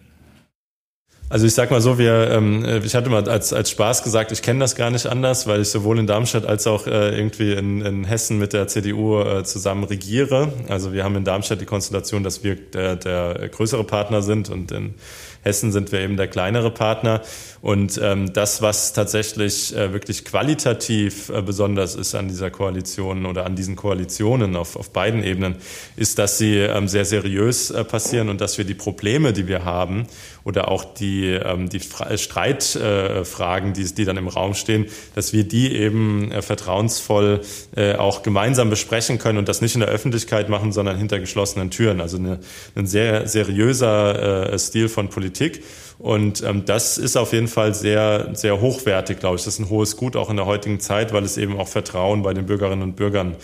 Also 1.34 1.48
ich 1.48 1.56
sag 1.56 1.72
mal 1.72 1.82
so, 1.82 1.98
wir, 1.98 2.30
ähm, 2.30 2.64
ich 2.84 2.94
hatte 2.94 3.10
mal 3.10 3.28
als, 3.28 3.54
als 3.54 3.72
Spaß 3.72 4.04
gesagt, 4.04 4.32
ich 4.32 4.44
kenne 4.44 4.60
das 4.60 4.76
gar 4.76 4.92
nicht 4.92 5.08
anders, 5.08 5.48
weil 5.48 5.62
ich 5.62 5.70
sowohl 5.70 5.98
in 5.98 6.06
Darmstadt 6.06 6.46
als 6.46 6.68
auch 6.68 6.86
äh, 6.86 7.18
irgendwie 7.18 7.54
in, 7.54 7.82
in 7.82 8.04
Hessen 8.04 8.38
mit 8.38 8.54
der 8.54 8.68
CDU 8.68 9.20
äh, 9.20 9.44
zusammen 9.44 9.84
regiere. 9.84 10.54
Also 10.70 10.94
wir 10.94 11.04
haben 11.04 11.16
in 11.16 11.24
Darmstadt 11.24 11.60
die 11.60 11.66
Konstellation, 11.66 12.24
dass 12.24 12.44
wir 12.44 12.54
der, 12.54 12.98
der 12.98 13.50
größere 13.50 13.84
Partner 13.84 14.22
sind 14.22 14.52
und 14.52 14.72
in 14.72 14.94
Hessen 15.42 15.72
sind 15.72 15.92
wir 15.92 16.02
eben 16.02 16.18
der 16.18 16.28
kleinere 16.28 16.72
Partner. 16.72 17.22
Und 17.62 18.00
ähm, 18.02 18.34
das, 18.34 18.62
was 18.62 18.94
tatsächlich 18.94 19.76
äh, 19.76 19.94
wirklich 19.94 20.26
qualitativ 20.26 21.30
äh, 21.30 21.42
besonders 21.42 21.96
ist 21.96 22.16
an 22.16 22.28
dieser 22.28 22.52
Koalition 22.52 23.26
oder 23.26 23.46
an 23.46 23.56
diesen 23.56 23.76
Koalitionen 23.76 24.56
auf, 24.56 24.76
auf 24.76 24.92
beiden 24.92 25.24
Ebenen, 25.24 25.56
ist, 25.96 26.20
dass 26.20 26.38
sie 26.38 26.58
ähm, 26.58 26.88
sehr 26.88 27.06
seriös 27.06 27.72
äh, 27.72 27.84
passieren 27.84 28.30
und 28.30 28.42
dass 28.42 28.58
wir 28.58 28.66
die 28.66 28.74
Probleme, 28.74 29.34
die 29.34 29.48
wir 29.48 29.66
haben 29.66 30.08
oder 30.44 30.70
auch 30.70 30.84
die, 30.94 31.30
ähm, 31.30 31.70
die 31.70 31.80
Streitfragen, 31.80 33.70
äh, 33.72 33.74
die, 33.74 33.96
die 33.96 34.06
dann 34.06 34.18
im 34.18 34.28
Raum 34.28 34.54
stehen, 34.54 34.86
dass 35.16 35.34
wir 35.34 35.44
die 35.44 35.76
eben 35.76 36.32
äh, 36.32 36.42
vertrauensvoll 36.42 37.42
äh, 37.76 37.96
auch 37.96 38.24
gemeinsam 38.24 38.70
besprechen 38.70 39.20
können 39.20 39.38
und 39.38 39.50
das 39.50 39.62
nicht 39.62 39.76
in 39.76 39.82
der 39.82 39.90
Öffentlichkeit 39.90 40.50
machen, 40.50 40.72
sondern 40.72 40.98
hinter 40.98 41.20
geschlossenen 41.20 41.70
Türen. 41.70 42.02
Also 42.02 42.18
eine, 42.18 42.40
ein 42.76 42.88
sehr 42.88 43.28
seriöser 43.28 44.52
äh, 44.54 44.60
Stil 44.60 44.90
von 44.90 45.10
Politik 45.10 45.24
Politik. 45.24 45.64
Und 46.00 46.44
ähm, 46.44 46.66
das 46.66 46.98
ist 46.98 47.16
auf 47.16 47.34
jeden 47.34 47.48
Fall 47.48 47.74
sehr, 47.74 48.32
sehr 48.34 48.60
hochwertig, 48.60 49.20
glaube 49.20 49.38
ich. 49.38 49.44
Das 49.44 49.54
ist 49.54 49.60
ein 49.60 49.70
hohes 49.70 49.96
Gut 49.96 50.16
auch 50.16 50.30
in 50.30 50.36
der 50.36 50.46
heutigen 50.46 50.80
Zeit, 50.80 51.14
weil 51.14 51.24
es 51.24 51.38
eben 51.38 51.58
auch 51.58 51.68
Vertrauen 51.68 52.24
bei 52.24 52.34
den 52.34 52.46
Bürgerinnen 52.46 52.82
und 52.82 52.96
Bürgern 52.96 53.36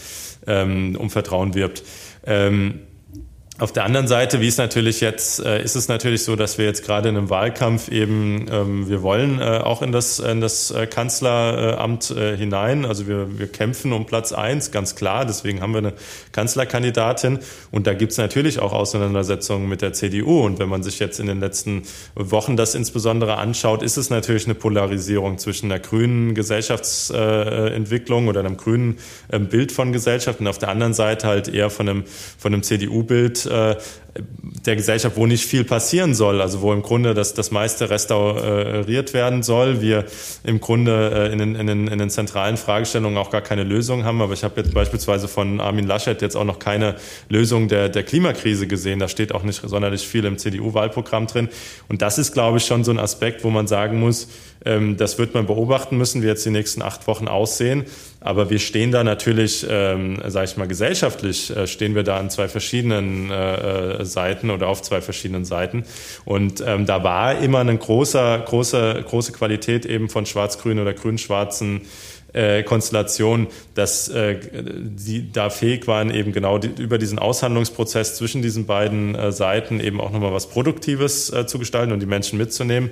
ähm, 0.45 0.97
um 0.99 1.09
Vertrauen 1.09 1.53
wirbt. 1.53 1.83
Ähm, 2.25 2.81
Auf 3.59 3.73
der 3.73 3.83
anderen 3.83 4.07
Seite, 4.07 4.39
wie 4.39 4.47
es 4.47 4.57
natürlich 4.57 5.01
jetzt, 5.01 5.43
äh, 5.43 5.61
ist 5.61 5.75
es 5.75 5.89
natürlich 5.89 6.23
so, 6.23 6.37
dass 6.37 6.57
wir 6.57 6.63
jetzt 6.63 6.85
gerade 6.85 7.09
in 7.09 7.17
einem 7.17 7.29
Wahlkampf 7.29 7.89
eben, 7.89 8.45
ähm, 8.49 8.87
wir 8.87 9.01
wollen 9.01 9.41
äh, 9.41 9.59
auch 9.61 9.81
in 9.81 9.91
das, 9.91 10.19
in 10.19 10.39
das 10.39 10.71
äh, 10.71 10.87
Kanzleramt 10.87 12.09
äh, 12.11 12.37
hinein. 12.37 12.85
Also 12.85 13.05
wir, 13.09 13.37
wir 13.37 13.47
kämpfen 13.47 13.91
um 13.91 14.05
Platz 14.05 14.31
eins, 14.31 14.71
ganz 14.71 14.95
klar. 14.95 15.25
Deswegen 15.25 15.59
haben 15.59 15.73
wir 15.73 15.79
eine 15.79 15.93
Kanzlerkandidatin. 16.31 17.39
Und 17.69 17.85
da 17.85 17.93
gibt 17.93 18.13
es 18.13 18.17
natürlich 18.17 18.59
auch 18.59 18.71
Auseinandersetzungen 18.71 19.67
mit 19.67 19.81
der 19.81 19.91
CDU. 19.91 20.45
Und 20.45 20.59
wenn 20.59 20.69
man 20.69 20.81
sich 20.81 20.99
jetzt 20.99 21.19
in 21.19 21.27
den 21.27 21.41
letzten 21.41 21.83
Wochen 22.15 22.55
das 22.55 22.75
insbesondere 22.75 23.39
anschaut, 23.39 23.83
ist 23.83 23.97
es 23.97 24.09
natürlich 24.09 24.45
eine 24.45 24.55
Polarisierung 24.55 25.37
zwischen 25.37 25.67
der 25.67 25.79
grünen 25.79 26.33
Gesellschaftsentwicklung 26.33 28.29
oder 28.29 28.39
einem 28.39 28.55
grünen 28.55 28.99
ähm, 29.33 29.49
Bild 29.49 29.73
von 29.73 29.91
Gesellschaft 29.91 30.39
und 30.39 30.47
auf 30.47 30.59
der 30.59 30.69
anderen 30.69 30.93
Seite 30.93 31.27
halt 31.27 31.49
eher 31.49 31.69
von 31.69 31.89
einem, 31.89 32.03
von 32.37 32.53
einem 32.53 32.63
CDU-Bild, 32.63 33.48
äh, 33.49 33.75
der 34.65 34.75
Gesellschaft, 34.75 35.15
wo 35.17 35.25
nicht 35.25 35.45
viel 35.45 35.63
passieren 35.63 36.13
soll, 36.13 36.41
also 36.41 36.61
wo 36.61 36.73
im 36.73 36.81
Grunde 36.81 37.13
das, 37.13 37.33
das 37.33 37.51
meiste 37.51 37.89
restauriert 37.89 39.13
werden 39.13 39.43
soll. 39.43 39.81
Wir 39.81 40.05
im 40.43 40.59
Grunde 40.59 41.29
äh, 41.29 41.33
in, 41.33 41.39
den, 41.39 41.55
in, 41.55 41.67
den, 41.67 41.87
in 41.87 41.99
den 41.99 42.09
zentralen 42.09 42.57
Fragestellungen 42.57 43.17
auch 43.17 43.29
gar 43.29 43.41
keine 43.41 43.63
Lösung 43.63 44.03
haben. 44.05 44.21
Aber 44.21 44.33
ich 44.33 44.43
habe 44.43 44.61
jetzt 44.61 44.73
beispielsweise 44.73 45.27
von 45.27 45.59
Armin 45.61 45.85
Laschet 45.85 46.21
jetzt 46.21 46.35
auch 46.35 46.43
noch 46.43 46.59
keine 46.59 46.95
Lösung 47.29 47.67
der, 47.67 47.89
der 47.89 48.03
Klimakrise 48.03 48.67
gesehen. 48.67 48.99
Da 48.99 49.07
steht 49.07 49.33
auch 49.33 49.43
nicht 49.43 49.61
sonderlich 49.63 50.07
viel 50.07 50.25
im 50.25 50.37
CDU-Wahlprogramm 50.37 51.27
drin. 51.27 51.49
Und 51.87 52.01
das 52.01 52.17
ist, 52.17 52.33
glaube 52.33 52.57
ich, 52.57 52.65
schon 52.65 52.83
so 52.83 52.91
ein 52.91 52.99
Aspekt, 52.99 53.43
wo 53.43 53.49
man 53.49 53.67
sagen 53.67 53.99
muss, 53.99 54.27
ähm, 54.65 54.97
das 54.97 55.17
wird 55.17 55.33
man 55.33 55.45
beobachten 55.45 55.97
müssen, 55.97 56.21
wie 56.21 56.27
jetzt 56.27 56.45
die 56.45 56.49
nächsten 56.49 56.81
acht 56.81 57.07
Wochen 57.07 57.27
aussehen. 57.27 57.85
Aber 58.21 58.49
wir 58.49 58.59
stehen 58.59 58.91
da 58.91 59.03
natürlich, 59.03 59.65
ähm, 59.69 60.19
sage 60.27 60.45
ich 60.45 60.57
mal, 60.57 60.67
gesellschaftlich 60.67 61.55
äh, 61.55 61.67
stehen 61.67 61.95
wir 61.95 62.03
da 62.03 62.17
an 62.17 62.29
zwei 62.29 62.49
verschiedenen 62.49 63.31
äh, 63.31 63.98
äh, 63.98 63.98
Seiten 64.05 64.49
oder 64.49 64.67
auf 64.67 64.81
zwei 64.81 65.01
verschiedenen 65.01 65.45
Seiten. 65.45 65.83
Und 66.25 66.63
ähm, 66.65 66.85
da 66.85 67.03
war 67.03 67.37
immer 67.39 67.59
eine 67.59 67.77
große, 67.77 68.43
große, 68.45 69.03
große 69.07 69.31
Qualität 69.31 69.85
eben 69.85 70.09
von 70.09 70.25
schwarz-grün 70.25 70.79
oder 70.79 70.93
grün-schwarzen 70.93 71.81
äh, 72.33 72.63
Konstellation, 72.63 73.47
dass 73.73 74.07
äh, 74.09 74.37
die 74.41 75.31
da 75.31 75.49
fähig 75.49 75.87
waren, 75.87 76.11
eben 76.11 76.31
genau 76.31 76.57
die, 76.57 76.81
über 76.81 76.97
diesen 76.97 77.19
Aushandlungsprozess 77.19 78.15
zwischen 78.15 78.41
diesen 78.41 78.65
beiden 78.65 79.15
äh, 79.15 79.31
Seiten 79.31 79.79
eben 79.79 79.99
auch 79.99 80.11
nochmal 80.11 80.33
was 80.33 80.47
Produktives 80.47 81.31
äh, 81.31 81.47
zu 81.47 81.59
gestalten 81.59 81.91
und 81.91 82.01
die 82.01 82.05
Menschen 82.05 82.37
mitzunehmen. 82.37 82.91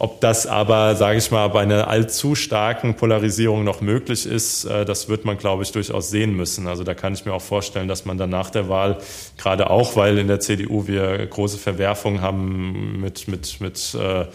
Ob 0.00 0.20
das 0.20 0.46
aber, 0.46 0.94
sage 0.94 1.18
ich 1.18 1.32
mal, 1.32 1.48
bei 1.48 1.62
einer 1.62 1.88
allzu 1.88 2.36
starken 2.36 2.94
Polarisierung 2.94 3.64
noch 3.64 3.80
möglich 3.80 4.26
ist, 4.26 4.64
äh, 4.64 4.84
das 4.84 5.08
wird 5.08 5.24
man, 5.24 5.38
glaube 5.38 5.64
ich, 5.64 5.72
durchaus 5.72 6.08
sehen 6.08 6.36
müssen. 6.36 6.68
Also 6.68 6.84
da 6.84 6.94
kann 6.94 7.14
ich 7.14 7.26
mir 7.26 7.32
auch 7.32 7.42
vorstellen, 7.42 7.88
dass 7.88 8.04
man 8.04 8.16
dann 8.16 8.30
nach 8.30 8.50
der 8.50 8.68
Wahl, 8.68 8.98
gerade 9.38 9.70
auch, 9.70 9.96
weil 9.96 10.18
in 10.18 10.28
der 10.28 10.38
CDU 10.38 10.86
wir 10.86 11.26
große 11.26 11.58
Verwerfungen 11.58 12.20
haben 12.20 13.00
mit, 13.00 13.26
mit, 13.26 13.60
mit 13.60 13.92
äh, 14.00 14.26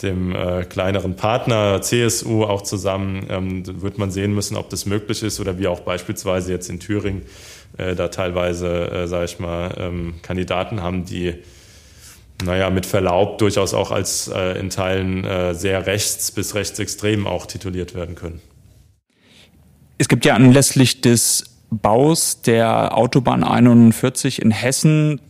dem 0.00 0.32
äh, 0.32 0.62
kleineren 0.62 1.16
Partner 1.16 1.82
CSU 1.82 2.44
auch 2.44 2.62
zusammen, 2.62 3.26
ähm, 3.30 3.82
wird 3.82 3.98
man 3.98 4.12
sehen 4.12 4.32
müssen, 4.32 4.56
ob 4.56 4.70
das 4.70 4.86
möglich 4.86 5.24
ist 5.24 5.40
oder 5.40 5.58
wie 5.58 5.66
auch 5.66 5.80
beispielsweise 5.80 6.52
jetzt 6.52 6.70
in 6.70 6.78
Thüringen 6.78 7.22
äh, 7.78 7.96
da 7.96 8.06
teilweise, 8.08 8.88
äh, 8.92 9.08
sage 9.08 9.24
ich 9.24 9.40
mal, 9.40 9.74
ähm, 9.76 10.14
Kandidaten 10.22 10.80
haben, 10.80 11.04
die 11.04 11.34
naja, 12.44 12.70
mit 12.70 12.86
Verlaub 12.86 13.38
durchaus 13.38 13.74
auch 13.74 13.90
als 13.90 14.28
äh, 14.28 14.58
in 14.58 14.70
Teilen 14.70 15.24
äh, 15.24 15.54
sehr 15.54 15.86
rechts 15.86 16.30
bis 16.32 16.54
rechtsextrem 16.54 17.26
auch 17.26 17.46
tituliert 17.46 17.94
werden 17.94 18.14
können. 18.14 18.40
Es 19.98 20.08
gibt 20.08 20.24
ja 20.24 20.34
anlässlich 20.34 21.00
des 21.00 21.44
Baus 21.70 22.42
der 22.42 22.96
Autobahn 22.96 23.44
41 23.44 24.42
in 24.42 24.50
Hessen 24.50 25.20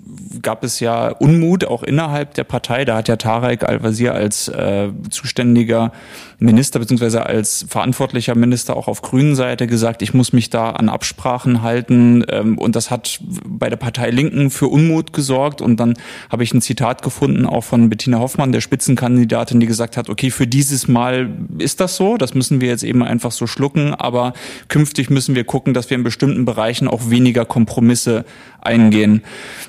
gab 0.42 0.64
es 0.64 0.80
ja 0.80 1.08
Unmut 1.08 1.64
auch 1.64 1.82
innerhalb 1.82 2.34
der 2.34 2.44
Partei. 2.44 2.84
Da 2.84 2.96
hat 2.96 3.08
ja 3.08 3.16
Tarek 3.16 3.64
Al-Wazir 3.64 4.14
als 4.14 4.48
äh, 4.48 4.88
zuständiger 5.10 5.92
Minister 6.40 6.78
beziehungsweise 6.78 7.26
als 7.26 7.66
verantwortlicher 7.68 8.34
Minister 8.34 8.74
auch 8.74 8.88
auf 8.88 9.02
grünen 9.02 9.36
Seite 9.36 9.66
gesagt, 9.66 10.00
ich 10.00 10.14
muss 10.14 10.32
mich 10.32 10.48
da 10.48 10.70
an 10.70 10.88
Absprachen 10.88 11.60
halten. 11.60 12.24
Ähm, 12.28 12.56
und 12.56 12.76
das 12.76 12.90
hat 12.90 13.20
bei 13.46 13.68
der 13.68 13.76
Partei 13.76 14.10
Linken 14.10 14.50
für 14.50 14.66
Unmut 14.68 15.12
gesorgt. 15.12 15.60
Und 15.60 15.78
dann 15.78 15.94
habe 16.30 16.42
ich 16.42 16.54
ein 16.54 16.62
Zitat 16.62 17.02
gefunden, 17.02 17.44
auch 17.44 17.62
von 17.62 17.90
Bettina 17.90 18.18
Hoffmann, 18.18 18.52
der 18.52 18.62
Spitzenkandidatin, 18.62 19.60
die 19.60 19.66
gesagt 19.66 19.98
hat, 19.98 20.08
okay, 20.08 20.30
für 20.30 20.46
dieses 20.46 20.88
Mal 20.88 21.30
ist 21.58 21.78
das 21.78 21.96
so. 21.96 22.16
Das 22.16 22.32
müssen 22.32 22.62
wir 22.62 22.68
jetzt 22.68 22.84
eben 22.84 23.02
einfach 23.02 23.32
so 23.32 23.46
schlucken. 23.46 23.94
Aber 23.94 24.32
künftig 24.68 25.10
müssen 25.10 25.34
wir 25.34 25.44
gucken, 25.44 25.74
dass 25.74 25.90
wir 25.90 25.98
in 25.98 26.04
bestimmten 26.04 26.46
Bereichen 26.46 26.88
auch 26.88 27.10
weniger 27.10 27.44
Kompromisse 27.44 28.24
eingehen. 28.62 29.22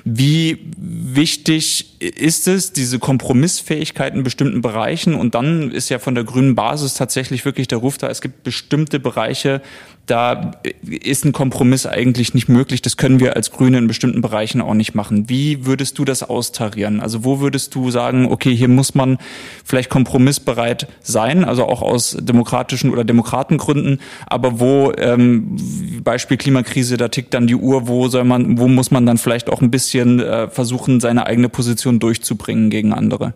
Wie 0.04 0.70
wichtig 0.78 1.91
ist 2.02 2.48
es, 2.48 2.72
diese 2.72 2.98
Kompromissfähigkeit 2.98 4.14
in 4.14 4.22
bestimmten 4.22 4.60
Bereichen? 4.60 5.14
Und 5.14 5.34
dann 5.34 5.70
ist 5.70 5.88
ja 5.88 5.98
von 5.98 6.14
der 6.14 6.24
grünen 6.24 6.54
Basis 6.54 6.94
tatsächlich 6.94 7.44
wirklich 7.44 7.68
der 7.68 7.78
Ruf 7.78 7.98
da, 7.98 8.08
es 8.08 8.20
gibt 8.20 8.42
bestimmte 8.42 8.98
Bereiche, 8.98 9.62
da 10.06 10.52
ist 10.82 11.24
ein 11.24 11.32
Kompromiss 11.32 11.86
eigentlich 11.86 12.34
nicht 12.34 12.48
möglich. 12.48 12.82
Das 12.82 12.96
können 12.96 13.20
wir 13.20 13.36
als 13.36 13.52
Grüne 13.52 13.78
in 13.78 13.86
bestimmten 13.86 14.20
Bereichen 14.20 14.60
auch 14.60 14.74
nicht 14.74 14.94
machen. 14.94 15.28
Wie 15.28 15.64
würdest 15.64 15.98
du 15.98 16.04
das 16.04 16.22
austarieren? 16.22 17.00
Also 17.00 17.24
wo 17.24 17.40
würdest 17.40 17.74
du 17.74 17.90
sagen, 17.90 18.26
okay, 18.30 18.54
hier 18.54 18.68
muss 18.68 18.94
man 18.94 19.18
vielleicht 19.64 19.90
kompromissbereit 19.90 20.88
sein, 21.02 21.44
also 21.44 21.66
auch 21.66 21.82
aus 21.82 22.16
demokratischen 22.20 22.90
oder 22.90 23.04
Demokratengründen, 23.04 24.00
aber 24.26 24.58
wo 24.58 24.92
ähm, 24.98 25.56
Beispiel 26.02 26.36
Klimakrise, 26.36 26.96
da 26.96 27.08
tickt 27.08 27.32
dann 27.32 27.46
die 27.46 27.54
Uhr, 27.54 27.86
wo 27.86 28.08
soll 28.08 28.24
man, 28.24 28.58
wo 28.58 28.66
muss 28.66 28.90
man 28.90 29.06
dann 29.06 29.18
vielleicht 29.18 29.50
auch 29.50 29.62
ein 29.62 29.70
bisschen 29.70 30.18
äh, 30.18 30.48
versuchen, 30.48 31.00
seine 31.00 31.26
eigene 31.26 31.48
Position 31.48 32.00
durchzubringen 32.00 32.70
gegen 32.70 32.92
andere? 32.92 33.34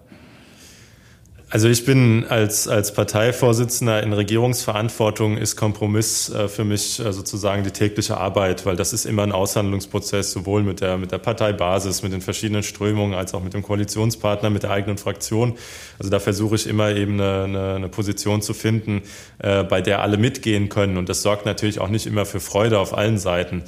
Also 1.49 1.69
ich 1.69 1.85
bin 1.85 2.27
als, 2.29 2.67
als 2.67 2.93
Parteivorsitzender 2.93 4.03
in 4.03 4.13
Regierungsverantwortung 4.13 5.37
ist 5.37 5.55
Kompromiss 5.55 6.29
äh, 6.29 6.49
für 6.49 6.65
mich 6.65 6.99
äh, 6.99 7.13
sozusagen 7.13 7.63
die 7.63 7.71
tägliche 7.71 8.17
Arbeit, 8.17 8.67
weil 8.67 8.75
das 8.75 8.93
ist 8.93 9.07
immer 9.07 9.23
ein 9.23 9.31
Aushandlungsprozess, 9.31 10.33
sowohl 10.33 10.65
mit 10.65 10.81
der, 10.81 10.99
mit 10.99 11.13
der 11.13 11.19
Parteibasis, 11.19 12.03
mit 12.03 12.13
den 12.13 12.21
verschiedenen 12.21 12.65
Strömungen, 12.65 13.15
als 13.15 13.33
auch 13.33 13.45
mit 13.45 13.55
dem 13.55 13.63
Koalitionspartner, 13.63 14.51
mit 14.51 14.65
der 14.65 14.73
eigenen 14.73 14.99
Fraktion. 14.99 15.57
Also 16.01 16.11
da 16.11 16.19
versuche 16.19 16.57
ich 16.57 16.67
immer 16.67 16.91
eben 16.91 17.13
eine, 17.21 17.45
eine, 17.45 17.75
eine 17.75 17.89
Position 17.91 18.43
zu 18.43 18.53
finden, 18.53 19.03
äh, 19.39 19.63
bei 19.63 19.81
der 19.81 20.03
alle 20.03 20.17
mitgehen 20.17 20.69
können. 20.69 20.97
Und 20.97 21.09
das 21.09 21.23
sorgt 21.23 21.47
natürlich 21.47 21.79
auch 21.79 21.91
nicht 21.91 22.07
immer 22.07 22.27
für 22.27 22.41
Freude 22.41 22.81
auf 22.81 22.93
allen 22.93 23.19
Seiten. 23.19 23.63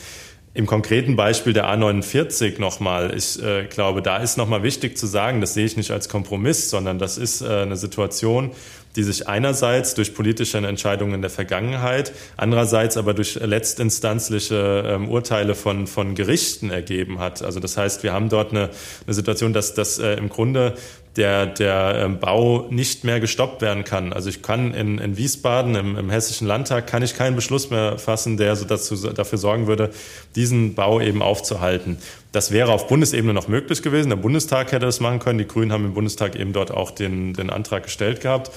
Im 0.59 0.67
konkreten 0.67 1.15
Beispiel 1.15 1.53
der 1.53 1.67
A49 1.67 2.61
nochmal, 2.61 3.15
ich 3.17 3.41
äh, 3.41 3.67
glaube, 3.67 4.03
da 4.03 4.17
ist 4.17 4.37
nochmal 4.37 4.65
wichtig 4.65 4.99
zu 4.99 5.07
sagen, 5.07 5.41
das 5.41 5.55
sehe 5.55 5.65
ich 5.65 5.77
nicht 5.77 5.93
als 5.93 6.09
Kompromiss, 6.09 6.69
sondern 6.69 6.99
das 6.99 7.17
ist 7.17 7.43
äh, 7.43 7.63
eine 7.63 7.77
Situation, 7.77 8.51
die 8.97 9.05
sich 9.05 9.29
einerseits 9.29 9.95
durch 9.95 10.17
politische 10.17 10.59
Entscheidungen 10.59 11.15
in 11.15 11.21
der 11.21 11.31
Vergangenheit, 11.31 12.13
andererseits 12.37 12.97
aber 12.97 13.15
durch 13.15 13.37
letztinstanzliche 13.37 14.83
ähm, 14.85 15.09
Urteile 15.09 15.55
von, 15.55 15.87
von 15.87 16.17
Gerichten 16.17 16.73
ergeben 16.73 17.21
hat. 17.21 17.41
Also 17.41 17.61
das 17.61 17.77
heißt, 17.77 18.03
wir 18.03 18.13
haben 18.13 18.29
dort 18.29 18.51
eine, 18.51 18.71
eine 19.07 19.15
Situation, 19.15 19.53
dass, 19.53 19.75
dass 19.75 20.01
äh, 20.01 20.15
im 20.15 20.29
Grunde 20.29 20.75
der, 21.19 21.47
der 21.47 22.01
ähm, 22.05 22.19
Bau 22.21 22.67
nicht 22.71 23.05
mehr 23.05 23.19
gestoppt 23.21 23.61
werden 23.61 23.85
kann. 23.85 24.13
Also 24.13 24.31
ich 24.31 24.41
kann 24.41 24.73
in, 24.73 24.99
in 24.99 25.17
Wiesbaden 25.17 25.75
im, 25.75 25.99
im 25.99 26.11
Hessischen 26.11 26.47
Landtag 26.47 26.87
kann 26.87 27.03
ich 27.03 27.17
keinen 27.17 27.37
Beschluss 27.37 27.71
mehr 27.71 27.99
fassen, 27.99 28.37
der 28.37 28.55
so 28.57 28.65
dazu, 28.65 28.95
dafür 28.97 29.37
sorgen 29.37 29.67
würde, 29.67 29.91
diesen 30.37 30.75
Bau 30.75 31.01
eben 31.01 31.21
aufzuhalten. 31.21 31.99
Das 32.31 32.53
wäre 32.53 32.73
auf 32.73 32.87
Bundesebene 32.87 33.35
noch 33.35 33.49
möglich 33.49 33.83
gewesen. 33.83 34.11
Der 34.11 34.17
Bundestag 34.17 34.71
hätte 34.73 34.87
das 34.87 35.01
machen 35.01 35.19
können. 35.19 35.39
Die 35.39 35.49
Grünen 35.49 35.73
haben 35.73 35.87
im 35.87 35.95
Bundestag 35.95 36.37
eben 36.37 36.53
dort 36.53 36.71
auch 36.71 36.93
den, 36.93 37.35
den 37.35 37.51
Antrag 37.51 37.83
gestellt 37.83 38.21
gehabt. 38.21 38.51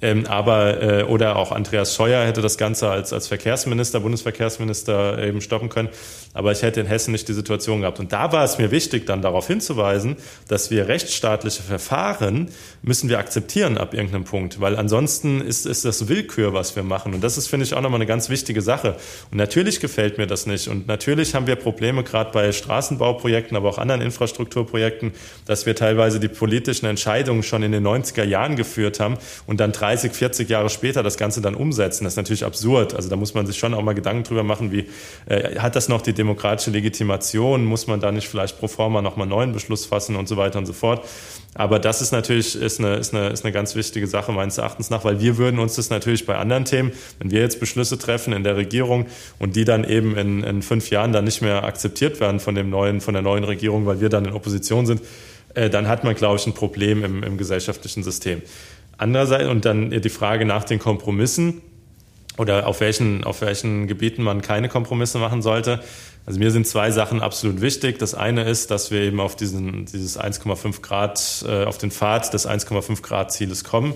Ähm, 0.00 0.26
aber 0.26 0.82
äh, 0.82 1.02
oder 1.02 1.36
auch 1.36 1.50
Andreas 1.50 1.94
Scheuer 1.94 2.24
hätte 2.24 2.40
das 2.40 2.56
Ganze 2.56 2.88
als 2.88 3.12
als 3.12 3.26
Verkehrsminister, 3.26 4.00
Bundesverkehrsminister 4.00 5.22
eben 5.22 5.40
stoppen 5.40 5.68
können. 5.68 5.88
Aber 6.34 6.52
ich 6.52 6.62
hätte 6.62 6.80
in 6.80 6.86
Hessen 6.86 7.10
nicht 7.10 7.26
die 7.28 7.32
Situation 7.32 7.80
gehabt. 7.80 7.98
Und 7.98 8.12
da 8.12 8.30
war 8.30 8.44
es 8.44 8.58
mir 8.58 8.70
wichtig, 8.70 9.06
dann 9.06 9.22
darauf 9.22 9.48
hinzuweisen, 9.48 10.16
dass 10.46 10.70
wir 10.70 10.86
rechtsstaatliche 10.86 11.62
Verfahren 11.62 12.50
müssen 12.82 13.08
wir 13.08 13.18
akzeptieren 13.18 13.76
ab 13.76 13.92
irgendeinem 13.92 14.24
Punkt, 14.24 14.60
weil 14.60 14.76
ansonsten 14.76 15.40
ist 15.40 15.66
ist 15.66 15.84
das 15.84 16.08
Willkür, 16.08 16.52
was 16.52 16.76
wir 16.76 16.84
machen. 16.84 17.14
Und 17.14 17.24
das 17.24 17.36
ist 17.36 17.48
finde 17.48 17.64
ich 17.64 17.74
auch 17.74 17.80
nochmal 17.80 17.98
eine 17.98 18.06
ganz 18.06 18.28
wichtige 18.28 18.62
Sache. 18.62 18.96
Und 19.30 19.38
natürlich 19.38 19.80
gefällt 19.80 20.18
mir 20.18 20.26
das 20.26 20.46
nicht. 20.46 20.68
Und 20.68 20.86
natürlich 20.86 21.34
haben 21.34 21.46
wir 21.46 21.56
Probleme 21.56 22.04
gerade 22.04 22.30
bei 22.30 22.52
Straßenbauprojekten, 22.52 23.56
aber 23.56 23.68
auch 23.68 23.78
anderen 23.78 24.00
Infrastrukturprojekten, 24.00 25.12
dass 25.46 25.66
wir 25.66 25.74
teilweise 25.74 26.20
die 26.20 26.28
politischen 26.28 26.86
Entscheidungen 26.86 27.42
schon 27.42 27.62
in 27.62 27.72
den 27.72 27.86
90er 27.86 28.24
Jahren 28.24 28.54
geführt 28.54 29.00
haben 29.00 29.18
und 29.46 29.58
dann 29.58 29.72
30, 29.88 30.12
40 30.12 30.50
Jahre 30.50 30.68
später 30.68 31.02
das 31.02 31.16
Ganze 31.16 31.40
dann 31.40 31.54
umsetzen. 31.54 32.04
Das 32.04 32.12
ist 32.12 32.16
natürlich 32.18 32.44
absurd. 32.44 32.94
Also 32.94 33.08
da 33.08 33.16
muss 33.16 33.32
man 33.32 33.46
sich 33.46 33.56
schon 33.56 33.72
auch 33.72 33.80
mal 33.80 33.94
Gedanken 33.94 34.22
drüber 34.24 34.42
machen, 34.42 34.70
wie 34.70 34.84
äh, 35.26 35.58
hat 35.58 35.76
das 35.76 35.88
noch 35.88 36.02
die 36.02 36.12
demokratische 36.12 36.70
Legitimation? 36.70 37.64
Muss 37.64 37.86
man 37.86 37.98
da 37.98 38.12
nicht 38.12 38.28
vielleicht 38.28 38.58
pro 38.58 38.68
forma 38.68 39.00
nochmal 39.00 39.24
einen 39.24 39.30
neuen 39.30 39.52
Beschluss 39.52 39.86
fassen 39.86 40.16
und 40.16 40.28
so 40.28 40.36
weiter 40.36 40.58
und 40.58 40.66
so 40.66 40.74
fort? 40.74 41.06
Aber 41.54 41.78
das 41.78 42.02
ist 42.02 42.12
natürlich 42.12 42.54
ist 42.54 42.80
eine, 42.80 42.96
ist, 42.96 43.14
eine, 43.14 43.28
ist 43.28 43.44
eine 43.44 43.52
ganz 43.52 43.74
wichtige 43.76 44.06
Sache 44.06 44.30
meines 44.30 44.58
Erachtens 44.58 44.90
nach, 44.90 45.04
weil 45.04 45.20
wir 45.20 45.38
würden 45.38 45.58
uns 45.58 45.76
das 45.76 45.88
natürlich 45.88 46.26
bei 46.26 46.36
anderen 46.36 46.66
Themen, 46.66 46.92
wenn 47.18 47.30
wir 47.30 47.40
jetzt 47.40 47.58
Beschlüsse 47.58 47.98
treffen 47.98 48.34
in 48.34 48.44
der 48.44 48.56
Regierung 48.56 49.06
und 49.38 49.56
die 49.56 49.64
dann 49.64 49.84
eben 49.84 50.18
in, 50.18 50.44
in 50.44 50.60
fünf 50.60 50.90
Jahren 50.90 51.12
dann 51.12 51.24
nicht 51.24 51.40
mehr 51.40 51.64
akzeptiert 51.64 52.20
werden 52.20 52.40
von 52.40 52.54
dem 52.54 52.68
neuen, 52.68 53.00
von 53.00 53.14
der 53.14 53.22
neuen 53.22 53.44
Regierung, 53.44 53.86
weil 53.86 54.02
wir 54.02 54.10
dann 54.10 54.26
in 54.26 54.34
Opposition 54.34 54.84
sind, 54.84 55.00
äh, 55.54 55.70
dann 55.70 55.88
hat 55.88 56.04
man, 56.04 56.14
glaube 56.14 56.36
ich, 56.36 56.46
ein 56.46 56.52
Problem 56.52 57.02
im, 57.02 57.22
im 57.22 57.38
gesellschaftlichen 57.38 58.02
System. 58.02 58.42
Andererseits, 58.98 59.48
und 59.48 59.64
dann 59.64 59.90
die 59.90 60.08
Frage 60.08 60.44
nach 60.44 60.64
den 60.64 60.78
Kompromissen 60.78 61.62
oder 62.36 62.66
auf 62.66 62.80
welchen, 62.80 63.24
auf 63.24 63.40
welchen 63.40 63.86
Gebieten 63.86 64.22
man 64.22 64.42
keine 64.42 64.68
Kompromisse 64.68 65.18
machen 65.18 65.40
sollte. 65.40 65.80
Also 66.26 66.38
mir 66.40 66.50
sind 66.50 66.66
zwei 66.66 66.90
Sachen 66.90 67.22
absolut 67.22 67.60
wichtig. 67.60 67.98
Das 67.98 68.14
eine 68.14 68.44
ist, 68.44 68.70
dass 68.70 68.90
wir 68.90 69.00
eben 69.00 69.18
auf 69.18 69.34
diesen, 69.34 69.86
dieses 69.86 70.20
1,5 70.20 70.82
Grad, 70.82 71.44
äh, 71.48 71.64
auf 71.64 71.78
den 71.78 71.90
Pfad 71.90 72.34
des 72.34 72.46
1,5 72.46 73.02
Grad 73.02 73.32
Zieles 73.32 73.64
kommen. 73.64 73.94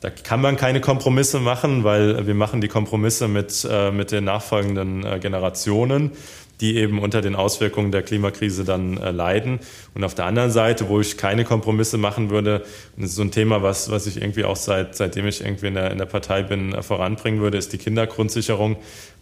Da 0.00 0.10
kann 0.10 0.40
man 0.40 0.56
keine 0.56 0.80
Kompromisse 0.80 1.38
machen, 1.38 1.84
weil 1.84 2.26
wir 2.26 2.34
machen 2.34 2.60
die 2.60 2.68
Kompromisse 2.68 3.28
mit, 3.28 3.66
äh, 3.68 3.90
mit 3.90 4.10
den 4.10 4.24
nachfolgenden 4.24 5.04
äh, 5.04 5.18
Generationen 5.20 6.12
die 6.60 6.76
eben 6.76 7.00
unter 7.00 7.20
den 7.22 7.34
Auswirkungen 7.34 7.90
der 7.90 8.02
Klimakrise 8.02 8.64
dann 8.64 8.96
äh, 8.96 9.10
leiden. 9.10 9.58
Und 9.94 10.04
auf 10.04 10.14
der 10.14 10.26
anderen 10.26 10.50
Seite, 10.50 10.88
wo 10.88 11.00
ich 11.00 11.16
keine 11.16 11.44
Kompromisse 11.44 11.98
machen 11.98 12.30
würde, 12.30 12.62
und 12.96 13.02
das 13.02 13.10
ist 13.10 13.16
so 13.16 13.22
ein 13.22 13.32
Thema, 13.32 13.62
was, 13.62 13.90
was 13.90 14.06
ich 14.06 14.16
irgendwie 14.16 14.44
auch 14.44 14.56
seit, 14.56 14.94
seitdem 14.94 15.26
ich 15.26 15.44
irgendwie 15.44 15.66
in 15.66 15.74
der, 15.74 15.90
in 15.90 15.98
der 15.98 16.06
Partei 16.06 16.42
bin, 16.42 16.72
äh, 16.72 16.82
voranbringen 16.82 17.40
würde, 17.40 17.58
ist 17.58 17.72
die 17.72 17.78
Kindergrundsicherung. 17.78 18.76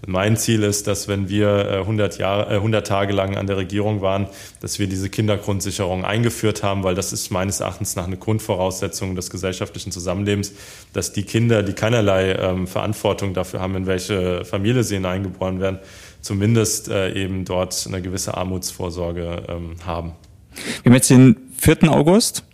Mein 0.06 0.36
Ziel 0.36 0.62
ist, 0.62 0.86
dass 0.86 1.08
wenn 1.08 1.28
wir 1.28 1.80
100, 1.80 2.16
äh, 2.16 2.20
Jahre, 2.20 2.52
äh, 2.52 2.56
100 2.56 2.86
Tage 2.86 3.12
lang 3.12 3.36
an 3.36 3.46
der 3.46 3.56
Regierung 3.56 4.00
waren, 4.00 4.28
dass 4.60 4.78
wir 4.78 4.86
diese 4.86 5.10
Kindergrundsicherung 5.10 6.04
eingeführt 6.04 6.62
haben, 6.62 6.84
weil 6.84 6.94
das 6.94 7.12
ist 7.12 7.30
meines 7.30 7.60
Erachtens 7.60 7.96
nach 7.96 8.06
eine 8.06 8.16
Grundvoraussetzung 8.16 9.14
des 9.14 9.30
gesellschaftlichen 9.30 9.92
Zusammenlebens, 9.92 10.52
dass 10.92 11.12
die 11.12 11.22
Kinder, 11.22 11.62
die 11.62 11.72
keinerlei 11.72 12.32
ähm, 12.32 12.66
Verantwortung 12.66 13.34
dafür 13.34 13.60
haben, 13.60 13.76
in 13.76 13.86
welche 13.86 14.44
Familie 14.44 14.84
sie 14.84 14.94
hineingeboren 14.96 15.60
werden, 15.60 15.78
zumindest 16.20 16.88
äh, 16.88 17.12
eben 17.12 17.44
dort 17.44 17.85
eine 17.87 18.02
gewisse 18.02 18.37
Armutsvorsorge 18.37 19.42
ähm, 19.48 19.76
haben. 19.85 20.12
Wir 20.83 20.90
haben 20.90 20.94
jetzt 20.94 21.11
den 21.11 21.37
4. 21.59 21.90
August. 21.90 22.44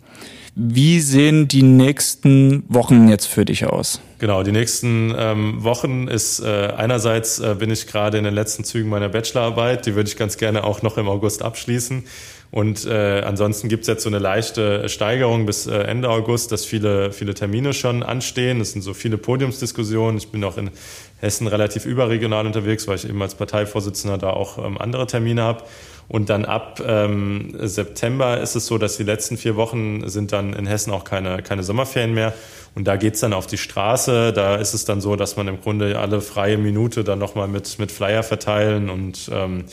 Wie 0.59 1.01
sehen 1.01 1.47
die 1.47 1.61
nächsten 1.61 2.63
Wochen 2.67 3.09
jetzt 3.09 3.27
für 3.27 3.45
dich 3.45 3.67
aus? 3.67 4.01
Genau, 4.17 4.41
die 4.41 4.51
nächsten 4.51 5.13
ähm, 5.15 5.63
Wochen 5.63 6.07
ist 6.07 6.39
äh, 6.39 6.73
einerseits 6.75 7.37
äh, 7.37 7.55
bin 7.59 7.69
ich 7.69 7.85
gerade 7.85 8.17
in 8.17 8.23
den 8.23 8.33
letzten 8.33 8.63
Zügen 8.63 8.89
meiner 8.89 9.09
Bachelorarbeit, 9.09 9.85
die 9.85 9.93
würde 9.93 10.09
ich 10.09 10.17
ganz 10.17 10.37
gerne 10.37 10.63
auch 10.63 10.81
noch 10.81 10.97
im 10.97 11.07
August 11.07 11.43
abschließen. 11.43 12.05
Und 12.49 12.85
äh, 12.85 13.21
ansonsten 13.25 13.67
gibt 13.67 13.81
es 13.81 13.87
jetzt 13.87 14.03
so 14.03 14.09
eine 14.09 14.19
leichte 14.19 14.87
Steigerung 14.87 15.45
bis 15.45 15.67
äh, 15.67 15.79
Ende 15.79 16.09
August, 16.09 16.51
dass 16.51 16.65
viele, 16.65 17.11
viele 17.11 17.33
Termine 17.33 17.73
schon 17.73 18.03
anstehen. 18.03 18.61
Es 18.61 18.71
sind 18.71 18.83
so 18.83 18.93
viele 18.93 19.17
Podiumsdiskussionen. 19.17 20.17
Ich 20.17 20.29
bin 20.29 20.43
auch 20.43 20.57
in 20.57 20.71
Hessen 21.19 21.47
relativ 21.47 21.85
überregional 21.85 22.45
unterwegs, 22.45 22.87
weil 22.87 22.95
ich 22.95 23.07
eben 23.07 23.21
als 23.21 23.35
Parteivorsitzender 23.35 24.17
da 24.17 24.29
auch 24.29 24.57
ähm, 24.57 24.77
andere 24.77 25.07
Termine 25.07 25.43
habe. 25.43 25.63
Und 26.07 26.29
dann 26.29 26.45
ab 26.45 26.81
ähm, 26.85 27.53
September 27.59 28.39
ist 28.39 28.55
es 28.55 28.65
so, 28.65 28.77
dass 28.77 28.95
die 28.95 29.03
letzten 29.03 29.35
vier 29.35 29.57
Wochen 29.57 30.07
sind 30.07 30.31
dann 30.31 30.53
in 30.53 30.65
Hessen 30.65 30.93
auch 30.93 31.03
keine, 31.03 31.41
keine 31.41 31.63
Sommerferien 31.63 32.13
mehr. 32.13 32.33
Und 32.75 32.87
da 32.87 32.95
geht's 32.95 33.19
dann 33.19 33.33
auf 33.33 33.47
die 33.47 33.57
Straße. 33.57 34.31
Da 34.31 34.55
ist 34.55 34.73
es 34.73 34.85
dann 34.85 35.01
so, 35.01 35.17
dass 35.17 35.35
man 35.35 35.49
im 35.49 35.59
Grunde 35.59 35.99
alle 35.99 36.21
freie 36.21 36.57
Minute 36.57 37.03
dann 37.03 37.19
nochmal 37.19 37.49
mit, 37.49 37.77
mit 37.77 37.91
Flyer 37.91 38.23
verteilen 38.23 38.89
und 38.89 39.29
ähm, 39.33 39.65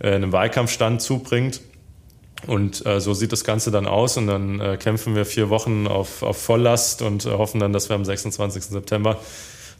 äh, 0.00 0.10
einem 0.12 0.32
Wahlkampfstand 0.32 1.00
zubringt. 1.00 1.62
Und 2.46 2.86
äh, 2.86 3.00
so 3.00 3.14
sieht 3.14 3.32
das 3.32 3.44
Ganze 3.44 3.70
dann 3.70 3.86
aus 3.86 4.16
und 4.16 4.26
dann 4.26 4.60
äh, 4.60 4.76
kämpfen 4.76 5.14
wir 5.14 5.24
vier 5.24 5.50
Wochen 5.50 5.86
auf, 5.86 6.22
auf 6.22 6.40
Volllast 6.40 7.02
und 7.02 7.26
äh, 7.26 7.30
hoffen 7.30 7.60
dann, 7.60 7.72
dass 7.72 7.88
wir 7.88 7.96
am 7.96 8.04
26. 8.04 8.64
September 8.64 9.18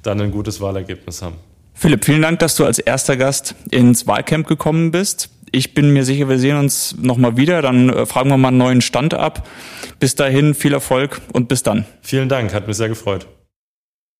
dann 0.02 0.20
ein 0.20 0.30
gutes 0.30 0.60
Wahlergebnis 0.60 1.22
haben. 1.22 1.36
Philipp, 1.74 2.04
vielen 2.04 2.22
Dank, 2.22 2.40
dass 2.40 2.56
du 2.56 2.64
als 2.64 2.80
erster 2.80 3.16
Gast 3.16 3.54
ins 3.70 4.06
Wahlcamp 4.06 4.48
gekommen 4.48 4.90
bist. 4.90 5.30
Ich 5.52 5.74
bin 5.74 5.92
mir 5.92 6.04
sicher, 6.04 6.28
wir 6.28 6.38
sehen 6.38 6.58
uns 6.58 6.96
nochmal 7.00 7.36
wieder. 7.36 7.62
Dann 7.62 7.88
äh, 7.88 8.06
fragen 8.06 8.30
wir 8.30 8.36
mal 8.36 8.48
einen 8.48 8.58
neuen 8.58 8.80
Stand 8.80 9.14
ab. 9.14 9.48
Bis 10.00 10.14
dahin 10.14 10.54
viel 10.54 10.72
Erfolg 10.72 11.20
und 11.32 11.48
bis 11.48 11.62
dann. 11.62 11.86
Vielen 12.02 12.28
Dank, 12.28 12.52
hat 12.52 12.66
mich 12.66 12.76
sehr 12.76 12.88
gefreut. 12.88 13.26